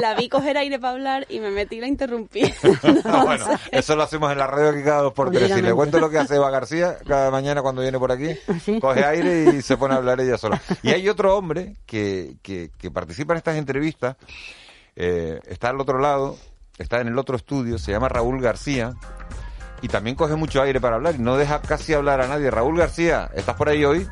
La 0.00 0.14
vi 0.16 0.28
coger 0.28 0.56
aire 0.56 0.80
para 0.80 0.94
hablar 0.94 1.26
y 1.28 1.38
me 1.38 1.50
metí 1.50 1.76
y 1.76 1.80
la 1.80 1.86
interrumpí. 1.86 2.42
bueno, 3.24 3.46
eso 3.70 3.94
lo 3.94 4.02
hacemos 4.02 4.32
en 4.32 4.38
la 4.38 4.48
radio 4.48 4.70
aquí 4.70 4.82
cada 4.82 5.02
dos 5.02 5.12
por 5.12 5.30
tres. 5.30 5.52
Si 5.54 5.62
le 5.62 5.72
cuento 5.72 6.00
lo 6.00 6.10
que 6.10 6.18
hace 6.18 6.34
Eva 6.34 6.50
García 6.50 6.96
cada 7.06 7.30
mañana 7.30 7.62
cuando 7.62 7.80
viene 7.80 7.96
por 7.96 8.10
aquí, 8.10 8.30
¿Ah, 8.48 8.54
sí? 8.58 8.80
coge 8.80 9.04
aire 9.04 9.54
y 9.54 9.62
se 9.62 9.76
pone 9.76 9.94
a 9.94 9.98
hablar 9.98 10.20
ella 10.20 10.36
sola. 10.36 10.60
Y 10.82 10.90
hay 10.90 11.08
otro 11.08 11.36
hombre 11.36 11.76
que, 11.86 12.34
que, 12.42 12.72
que 12.76 12.90
participa 12.90 13.34
en 13.34 13.38
estas 13.38 13.56
entrevistas, 13.56 14.16
eh, 14.96 15.38
está 15.46 15.68
al 15.68 15.80
otro 15.80 16.00
lado, 16.00 16.36
está 16.76 17.00
en 17.00 17.06
el 17.06 17.18
otro 17.18 17.36
estudio, 17.36 17.78
se 17.78 17.92
llama 17.92 18.08
Raúl 18.08 18.40
García. 18.40 18.94
Y 19.80 19.88
también 19.88 20.14
coge 20.14 20.36
mucho 20.36 20.62
aire 20.62 20.80
para 20.80 20.94
hablar 20.96 21.16
y 21.16 21.18
no 21.18 21.36
deja 21.36 21.60
casi 21.60 21.92
hablar 21.92 22.20
a 22.20 22.28
nadie. 22.28 22.50
Raúl 22.52 22.78
García, 22.78 23.30
¿estás 23.34 23.56
por 23.56 23.68
ahí 23.68 23.84
hoy? 23.84 24.08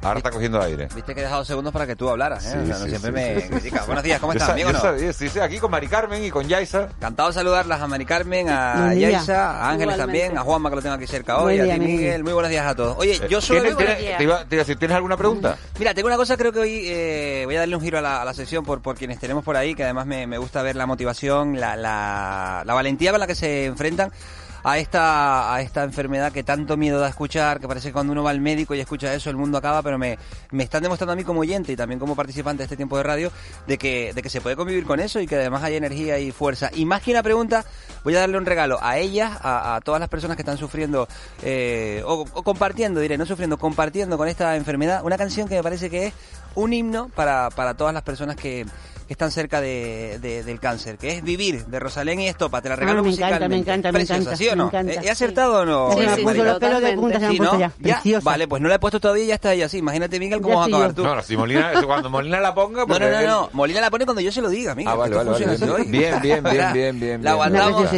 Ahora 0.00 0.18
está 0.18 0.30
cogiendo 0.30 0.62
aire. 0.62 0.88
Viste 0.94 1.12
que 1.12 1.20
he 1.20 1.24
dejado 1.24 1.44
segundos 1.44 1.72
para 1.72 1.84
que 1.84 1.96
tú 1.96 2.08
hablaras, 2.08 2.46
¿eh? 2.46 2.50
Sí, 2.52 2.58
O 2.58 2.66
sea, 2.66 2.78
no 2.78 2.84
sí, 2.84 2.90
siempre 2.90 3.10
sí, 3.10 3.12
me 3.34 3.40
sí. 3.42 3.48
criticas. 3.48 3.86
Buenos 3.86 4.04
días, 4.04 4.20
¿cómo 4.20 4.32
Yo 4.32 4.36
estás, 4.38 4.50
amigo? 4.52 4.70
yo 4.70 4.78
sabía, 4.78 5.12
sí, 5.12 5.28
sí, 5.28 5.40
aquí 5.40 5.58
con 5.58 5.72
Mari 5.72 5.88
Carmen 5.88 6.22
y 6.24 6.30
con 6.30 6.46
Yaisa. 6.46 6.82
Encantado 6.98 7.28
de 7.30 7.34
saludarlas 7.34 7.80
a 7.80 7.86
Mari 7.88 8.04
Carmen, 8.06 8.48
a 8.48 8.90
día. 8.90 9.10
Yaisa, 9.10 9.50
a 9.58 9.70
Ángeles 9.70 9.94
Igualmente. 9.96 9.98
también, 10.22 10.38
a 10.38 10.42
Juanma 10.42 10.70
que 10.70 10.76
lo 10.76 10.82
tengo 10.82 10.94
aquí 10.94 11.06
cerca 11.08 11.38
hoy, 11.38 11.56
Buen 11.56 11.60
a 11.60 11.64
día, 11.64 11.74
ti 11.74 11.80
mi 11.80 11.86
Miguel. 11.96 12.22
Muy 12.22 12.32
buenos 12.32 12.50
días 12.50 12.66
a 12.66 12.76
todos. 12.76 12.96
Oye, 12.96 13.20
yo 13.28 13.38
Eh, 13.38 13.42
solo 13.42 13.60
¿tienes, 13.76 13.76
te, 14.16 14.22
iba, 14.22 14.44
te 14.44 14.54
iba 14.54 14.60
a 14.62 14.64
decir, 14.64 14.76
¿tienes 14.78 14.96
alguna 14.96 15.16
pregunta? 15.16 15.56
Mira, 15.80 15.92
tengo 15.94 16.06
una 16.06 16.16
cosa, 16.16 16.36
creo 16.36 16.52
que 16.52 16.60
hoy 16.60 16.82
eh, 16.86 17.42
voy 17.46 17.56
a 17.56 17.60
darle 17.60 17.74
un 17.74 17.82
giro 17.82 17.98
a 17.98 18.00
la, 18.00 18.22
a 18.22 18.24
la 18.24 18.34
sesión 18.34 18.64
por, 18.64 18.80
por 18.80 18.96
quienes 18.96 19.18
tenemos 19.18 19.42
por 19.42 19.56
ahí, 19.56 19.74
que 19.74 19.82
además 19.82 20.06
me, 20.06 20.28
me 20.28 20.38
gusta 20.38 20.62
ver 20.62 20.76
la 20.76 20.86
motivación, 20.86 21.58
la, 21.58 21.74
la, 21.74 22.62
la 22.64 22.74
valentía 22.74 23.10
con 23.10 23.18
la 23.18 23.26
que 23.26 23.34
se 23.34 23.64
enfrentan 23.66 24.12
a 24.62 24.78
esta, 24.78 25.54
a 25.54 25.60
esta 25.60 25.84
enfermedad 25.84 26.32
que 26.32 26.42
tanto 26.42 26.76
miedo 26.76 26.98
da 27.00 27.08
escuchar, 27.08 27.60
que 27.60 27.68
parece 27.68 27.88
que 27.88 27.92
cuando 27.92 28.12
uno 28.12 28.22
va 28.22 28.30
al 28.30 28.40
médico 28.40 28.74
y 28.74 28.80
escucha 28.80 29.12
eso 29.14 29.30
el 29.30 29.36
mundo 29.36 29.58
acaba, 29.58 29.82
pero 29.82 29.98
me, 29.98 30.18
me 30.50 30.64
están 30.64 30.82
demostrando 30.82 31.12
a 31.12 31.16
mí 31.16 31.24
como 31.24 31.40
oyente 31.40 31.72
y 31.72 31.76
también 31.76 31.98
como 31.98 32.16
participante 32.16 32.58
de 32.58 32.64
este 32.64 32.76
tiempo 32.76 32.96
de 32.96 33.02
radio 33.02 33.32
de 33.66 33.78
que, 33.78 34.12
de 34.12 34.22
que 34.22 34.30
se 34.30 34.40
puede 34.40 34.56
convivir 34.56 34.84
con 34.84 35.00
eso 35.00 35.20
y 35.20 35.26
que 35.26 35.36
además 35.36 35.62
hay 35.62 35.76
energía 35.76 36.18
y 36.18 36.32
fuerza. 36.32 36.70
Y 36.74 36.84
más 36.84 37.02
que 37.02 37.10
una 37.10 37.22
pregunta, 37.22 37.64
voy 38.04 38.14
a 38.16 38.20
darle 38.20 38.38
un 38.38 38.46
regalo 38.46 38.78
a 38.82 38.98
ellas, 38.98 39.38
a, 39.42 39.80
todas 39.84 40.00
las 40.00 40.08
personas 40.08 40.36
que 40.36 40.42
están 40.42 40.58
sufriendo 40.58 41.08
eh, 41.42 42.02
o, 42.04 42.24
o 42.32 42.42
compartiendo, 42.42 43.00
diré, 43.00 43.16
no 43.16 43.26
sufriendo, 43.26 43.58
compartiendo 43.58 44.18
con 44.18 44.28
esta 44.28 44.56
enfermedad, 44.56 45.04
una 45.04 45.16
canción 45.16 45.48
que 45.48 45.56
me 45.56 45.62
parece 45.62 45.88
que 45.90 46.06
es 46.08 46.14
un 46.54 46.72
himno 46.72 47.08
para, 47.14 47.50
para 47.50 47.74
todas 47.74 47.94
las 47.94 48.02
personas 48.02 48.36
que, 48.36 48.66
que 49.08 49.14
están 49.14 49.30
cerca 49.32 49.60
de, 49.62 50.18
de- 50.20 50.44
del 50.44 50.60
cáncer, 50.60 50.98
que 50.98 51.08
es 51.16 51.22
Vivir, 51.24 51.64
de 51.64 51.80
Rosalén 51.80 52.20
y 52.20 52.28
Estopa. 52.28 52.60
Te 52.62 52.68
la 52.68 52.76
regalo 52.76 53.00
Ah, 53.00 53.02
me 53.02 53.10
encanta, 53.10 53.48
me 53.48 53.56
encanta, 53.56 53.88
me 53.90 53.98
Preciosa, 54.00 54.20
encanta, 54.20 54.36
¿sí 54.36 54.48
o 54.48 54.54
no? 54.54 54.66
encanta. 54.66 54.92
¿He 55.02 55.10
acertado 55.10 55.62
o 55.62 55.64
no? 55.64 55.90
Sí, 55.96 56.02
sí, 56.14 56.22
puso 56.22 56.34
sí, 56.34 56.40
los 56.42 56.58
pelos 56.58 56.82
de 56.82 56.90
totalmente. 56.92 56.96
punta, 57.00 57.14
se 57.14 57.20
me 57.20 57.26
han 57.26 57.32
¿Sí, 57.32 57.38
puesto 57.38 57.54
no? 57.54 57.60
ya. 57.60 57.72
Ya, 57.80 57.94
Preciosa. 57.94 58.24
Vale, 58.24 58.48
pues 58.48 58.62
no 58.62 58.68
la 58.68 58.74
he 58.74 58.78
puesto 58.78 59.00
todavía 59.00 59.24
y 59.24 59.26
ya 59.28 59.34
está 59.34 59.48
ahí 59.48 59.62
así. 59.62 59.78
Imagínate, 59.78 60.20
Miguel, 60.20 60.42
cómo 60.42 60.54
Ya 60.54 60.58
vas 60.60 60.66
a 60.66 60.68
acabar 60.68 60.88
yo. 60.90 60.94
tú. 60.94 61.02
No, 61.04 61.14
no, 61.16 61.22
si 61.22 61.36
Molina, 61.38 61.72
cuando 61.86 62.10
Molina 62.10 62.38
la 62.40 62.54
ponga... 62.54 62.80
No, 62.82 62.86
porque 62.86 63.04
no, 63.06 63.10
no, 63.22 63.26
no. 63.26 63.50
Molina 63.54 63.80
la 63.80 63.90
pone 63.90 64.04
cuando 64.04 64.20
yo 64.20 64.30
se 64.30 64.42
lo 64.42 64.50
diga, 64.50 64.74
Miguel. 64.74 64.92
Ah, 64.92 64.96
vale, 64.96 65.16
vale. 65.16 65.46
Bien, 65.86 66.20
bien, 66.20 66.44
bien, 66.44 66.72
bien, 66.74 67.00
bien, 67.00 67.24
La 67.24 67.30
aguantamos. 67.30 67.90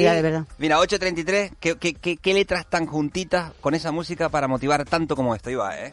Mira, 0.58 0.78
8.33, 0.78 1.50
¿qué, 1.58 1.76
qué, 1.76 1.94
qué, 1.94 2.16
qué 2.18 2.34
letras 2.34 2.66
tan 2.70 2.86
juntitas 2.86 3.50
con 3.60 3.74
esa 3.74 3.90
música 3.90 4.28
para 4.28 4.46
motivar 4.46 4.84
tanto 4.84 5.16
como 5.16 5.34
esto? 5.34 5.50
Va, 5.58 5.76
¿eh? 5.76 5.92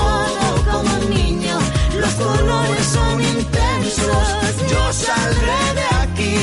saldré 5.05 5.61
de 5.79 5.87
aquí 6.03 6.37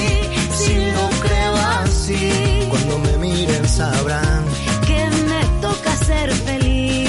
si 0.55 0.75
lo 0.93 1.09
creo 1.23 1.55
así. 1.83 2.67
Cuando 2.71 2.99
me 2.99 3.17
miren 3.19 3.69
sabrán. 3.69 4.45
Que 4.87 5.07
me 5.31 5.43
toca 5.61 5.97
ser 6.05 6.33
feliz. 6.33 7.09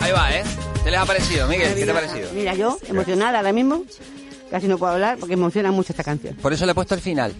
Ahí 0.00 0.12
va, 0.12 0.30
¿eh? 0.32 0.42
¿Qué 0.84 0.90
les 0.90 1.00
ha 1.00 1.06
parecido, 1.06 1.48
Miguel? 1.48 1.74
¿Qué 1.74 1.84
te 1.84 1.90
ha 1.90 1.94
parecido? 1.94 2.30
Mira, 2.34 2.54
yo, 2.54 2.78
emocionada 2.88 3.38
ahora 3.38 3.52
mismo, 3.52 3.84
casi 4.50 4.68
no 4.68 4.78
puedo 4.78 4.92
hablar 4.92 5.16
porque 5.18 5.34
emociona 5.34 5.70
mucho 5.72 5.92
esta 5.92 6.04
canción. 6.04 6.34
Por 6.36 6.52
eso 6.52 6.64
le 6.66 6.72
he 6.72 6.74
puesto 6.74 6.94
al 6.94 7.00
final. 7.00 7.34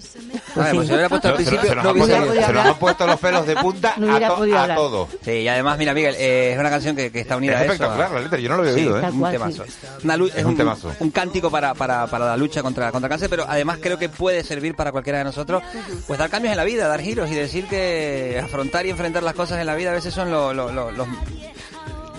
Pues 0.57 0.65
Vale, 0.69 0.71
sí. 0.71 0.77
pues 0.77 0.87
si 0.87 0.91
lo 0.91 0.95
hubiera 0.97 1.09
puesto 1.11 1.29
al 1.29 1.35
principio, 1.35 1.61
se 1.69 1.75
nos 1.75 1.85
no 1.85 1.91
han 1.91 1.97
puesto, 1.99 2.33
se 2.47 2.53
nos 2.55 2.67
han 2.67 2.75
puesto 2.79 3.07
los 3.07 3.21
pelos 3.21 3.47
de 3.47 3.57
punta 3.57 3.95
No 3.99 4.17
a, 4.17 4.21
to- 4.21 4.37
podido 4.37 4.57
a 4.59 4.63
hablar. 4.63 4.77
todo. 4.79 5.09
Sí, 5.23 5.31
y 5.33 5.49
además, 5.49 5.77
mira, 5.79 5.93
Miguel, 5.93 6.15
eh, 6.19 6.53
es 6.55 6.59
una 6.59 6.71
canción 6.71 6.97
que, 6.97 7.13
que 7.13 7.21
está 7.21 7.37
unida 7.37 7.53
Es 7.53 7.59
a 7.59 7.65
eso. 7.65 7.73
espectacular 7.75 8.11
la 8.11 8.21
letra, 8.21 8.39
yo 8.39 8.49
no 8.49 8.57
lo 8.57 8.63
había 8.63 8.73
Sí, 8.75 8.81
oído, 8.81 8.99
¿eh? 8.99 9.11
Un 9.13 9.21
cual, 9.21 9.33
temazo. 9.33 9.65
sí. 9.67 9.73
Una 10.05 10.17
lu- 10.17 10.29
es, 10.29 10.35
un 10.39 10.47
un, 10.47 10.57
temazo. 10.57 10.93
un 10.99 11.11
cántico 11.11 11.51
para, 11.51 11.75
para, 11.75 12.07
para 12.07 12.25
la 12.25 12.37
lucha 12.39 12.63
contra, 12.63 12.91
contra 12.91 13.07
el 13.09 13.11
cáncer, 13.11 13.29
pero 13.29 13.45
además 13.47 13.79
creo 13.83 13.99
que 13.99 14.09
puede 14.09 14.43
servir 14.45 14.75
para 14.75 14.93
cualquiera 14.93 15.19
de 15.19 15.25
nosotros, 15.25 15.63
pues 16.07 16.19
dar 16.19 16.31
cambios 16.31 16.53
en 16.53 16.57
la 16.57 16.65
vida, 16.65 16.89
dar 16.89 17.03
giros 17.03 17.31
y 17.31 17.35
decir 17.35 17.67
que 17.67 18.41
afrontar 18.43 18.87
y 18.87 18.91
enfrentar 18.91 19.23
las 19.23 19.35
cosas 19.35 19.61
en 19.61 19.67
la 19.67 19.75
vida 19.75 19.91
a 19.91 19.95
veces 19.95 20.15
son 20.15 20.31
lo- 20.31 20.55
lo- 20.55 20.73
lo- 20.73 20.91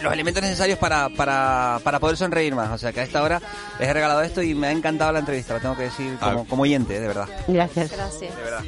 los, 0.01 0.13
elementos 0.13 0.43
necesarios 0.43 0.77
para, 0.79 1.10
para, 1.10 1.79
para 1.83 1.99
poder 1.99 2.17
sonreír 2.17 2.55
más. 2.55 2.69
O 2.71 2.77
sea 2.77 2.91
que 2.93 2.99
a 3.01 3.03
esta 3.03 3.21
hora 3.23 3.41
les 3.79 3.88
he 3.89 3.93
regalado 3.93 4.21
esto 4.21 4.41
y 4.41 4.53
me 4.55 4.67
ha 4.67 4.71
encantado 4.71 5.12
la 5.12 5.19
entrevista, 5.19 5.53
lo 5.55 5.60
tengo 5.60 5.75
que 5.75 5.83
decir 5.83 6.17
como, 6.19 6.41
Ah. 6.41 6.45
como 6.49 6.63
oyente, 6.63 6.99
de 6.99 7.07
verdad. 7.07 7.27
Gracias. 7.47 7.91
Gracias. 7.91 8.36
De 8.36 8.41
verdad. 8.41 8.63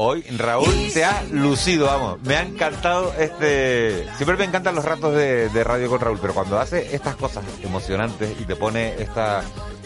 Hoy 0.00 0.22
Raúl 0.36 0.72
te 0.94 1.04
ha 1.04 1.24
lucido, 1.32 1.86
vamos. 1.86 2.22
Me 2.22 2.36
ha 2.36 2.42
encantado 2.42 3.12
este. 3.18 4.06
Siempre 4.16 4.36
me 4.36 4.44
encantan 4.44 4.76
los 4.76 4.84
ratos 4.84 5.12
de, 5.14 5.48
de 5.48 5.64
radio 5.64 5.88
con 5.88 5.98
Raúl, 6.00 6.18
pero 6.20 6.34
cuando 6.34 6.56
hace 6.60 6.94
estas 6.94 7.16
cosas 7.16 7.44
emocionantes 7.64 8.30
y 8.40 8.44
te 8.44 8.54
pone 8.54 8.94
esta, 9.02 9.42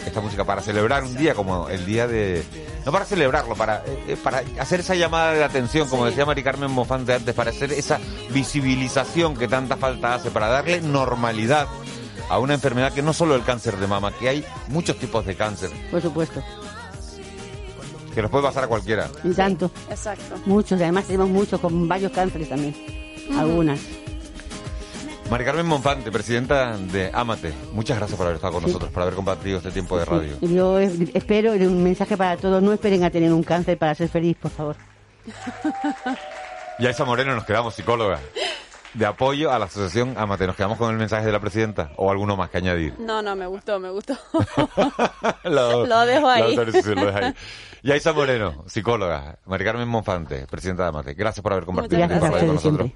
esta 0.07 0.21
música 0.21 0.45
para 0.45 0.61
celebrar 0.63 1.05
un 1.05 1.17
día 1.17 1.35
como 1.35 1.69
el 1.69 1.85
día 1.87 2.07
de. 2.07 2.43
No 2.85 2.93
para 2.93 3.05
celebrarlo, 3.05 3.55
para, 3.55 3.83
eh, 3.87 4.17
para 4.23 4.43
hacer 4.59 4.81
esa 4.81 4.95
llamada 4.95 5.33
de 5.33 5.45
atención, 5.45 5.89
como 5.89 6.05
decía 6.07 6.27
Mari 6.27 6.43
Carmen 6.43 6.71
Mofante 6.71 7.15
antes, 7.15 7.35
para 7.35 7.51
hacer 7.51 7.73
esa 7.73 7.99
visibilización 8.31 9.37
que 9.37 9.49
tanta 9.49 9.77
falta 9.77 10.15
hace, 10.15 10.31
para 10.31 10.49
darle 10.49 10.81
normalidad 10.81 11.69
a 12.29 12.39
una 12.39 12.55
enfermedad 12.55 12.93
que 12.93 13.03
no 13.03 13.13
solo 13.13 13.35
el 13.35 13.45
cáncer 13.45 13.77
de 13.77 13.87
mama, 13.87 14.13
que 14.13 14.29
hay 14.29 14.45
muchos 14.69 14.97
tipos 14.99 15.25
de 15.27 15.37
cáncer, 15.37 15.71
Por 15.91 16.01
supuesto. 16.03 16.43
que 18.15 18.23
nos 18.23 18.31
puede 18.31 18.45
pasar 18.45 18.65
a 18.65 18.69
cualquiera. 18.69 19.09
Y 19.25 19.33
tanto. 19.33 19.71
Exacto. 19.89 20.37
Muchos. 20.47 20.79
Y 20.81 20.83
además 20.83 21.05
tenemos 21.05 21.29
muchos 21.29 21.61
con 21.61 21.87
varios 21.89 22.13
cánceres 22.13 22.49
también. 22.49 22.75
Algunas. 23.39 23.81
Mari 25.33 25.47
Carmen 25.47 25.65
Monfante, 25.65 26.13
presidenta 26.13 26.77
de 26.77 27.11
Amate, 27.11 27.55
muchas 27.73 27.97
gracias 27.97 28.19
por 28.19 28.27
haber 28.27 28.37
estado 28.37 28.53
con 28.53 28.65
nosotros, 28.65 28.91
por 28.91 29.03
haber 29.03 29.15
compartido 29.15 29.57
este 29.57 29.71
tiempo 29.71 29.99
de 29.99 30.05
radio. 30.05 30.37
Y 30.43 30.55
Yo 30.55 30.79
espero, 30.79 31.53
un 31.53 31.83
mensaje 31.83 32.19
para 32.19 32.37
todos, 32.37 32.63
no 32.63 32.71
esperen 32.71 33.03
a 33.03 33.09
tener 33.09 33.33
un 33.33 33.43
cáncer 33.43 33.79
para 33.79 33.95
ser 33.95 34.11
feliz, 34.11 34.37
por 34.37 34.51
favor. 34.51 34.77
Y 36.79 36.85
a 36.85 36.91
esa 36.91 37.07
Moreno 37.07 37.35
nos 37.35 37.47
quedamos 37.47 37.75
psicóloga 37.75 38.21
de 38.93 39.07
apoyo 39.07 39.51
a 39.51 39.59
la 39.59 39.65
asociación 39.65 40.17
Amate. 40.19 40.47
¿Nos 40.47 40.55
quedamos 40.55 40.77
con 40.77 40.91
el 40.91 40.99
mensaje 40.99 41.25
de 41.25 41.33
la 41.33 41.41
presidenta 41.41 41.93
o 41.97 42.11
alguno 42.11 42.37
más 42.37 42.51
que 42.51 42.59
añadir? 42.59 42.95
No, 42.99 43.23
no, 43.23 43.35
me 43.35 43.47
gustó, 43.47 43.81
me 43.81 43.89
gustó. 43.89 44.19
lo, 45.45 45.87
Lo 45.87 46.01
dejo 46.05 46.29
ahí. 46.29 46.55
lo 46.55 46.65
dejo 46.67 47.17
ahí. 47.17 47.35
Y 47.85 47.91
Aisa 47.91 48.13
Moreno, 48.13 48.65
psicóloga. 48.67 49.39
Mari 49.47 49.65
Carmen 49.65 49.89
Monfante, 49.89 50.47
presidenta 50.47 50.83
de 50.83 50.89
Amate. 50.91 51.15
Gracias 51.15 51.43
por 51.43 51.53
haber 51.53 51.65
compartido 51.65 52.07
radio 52.07 52.21
con 52.21 52.55
nosotros. 52.55 52.91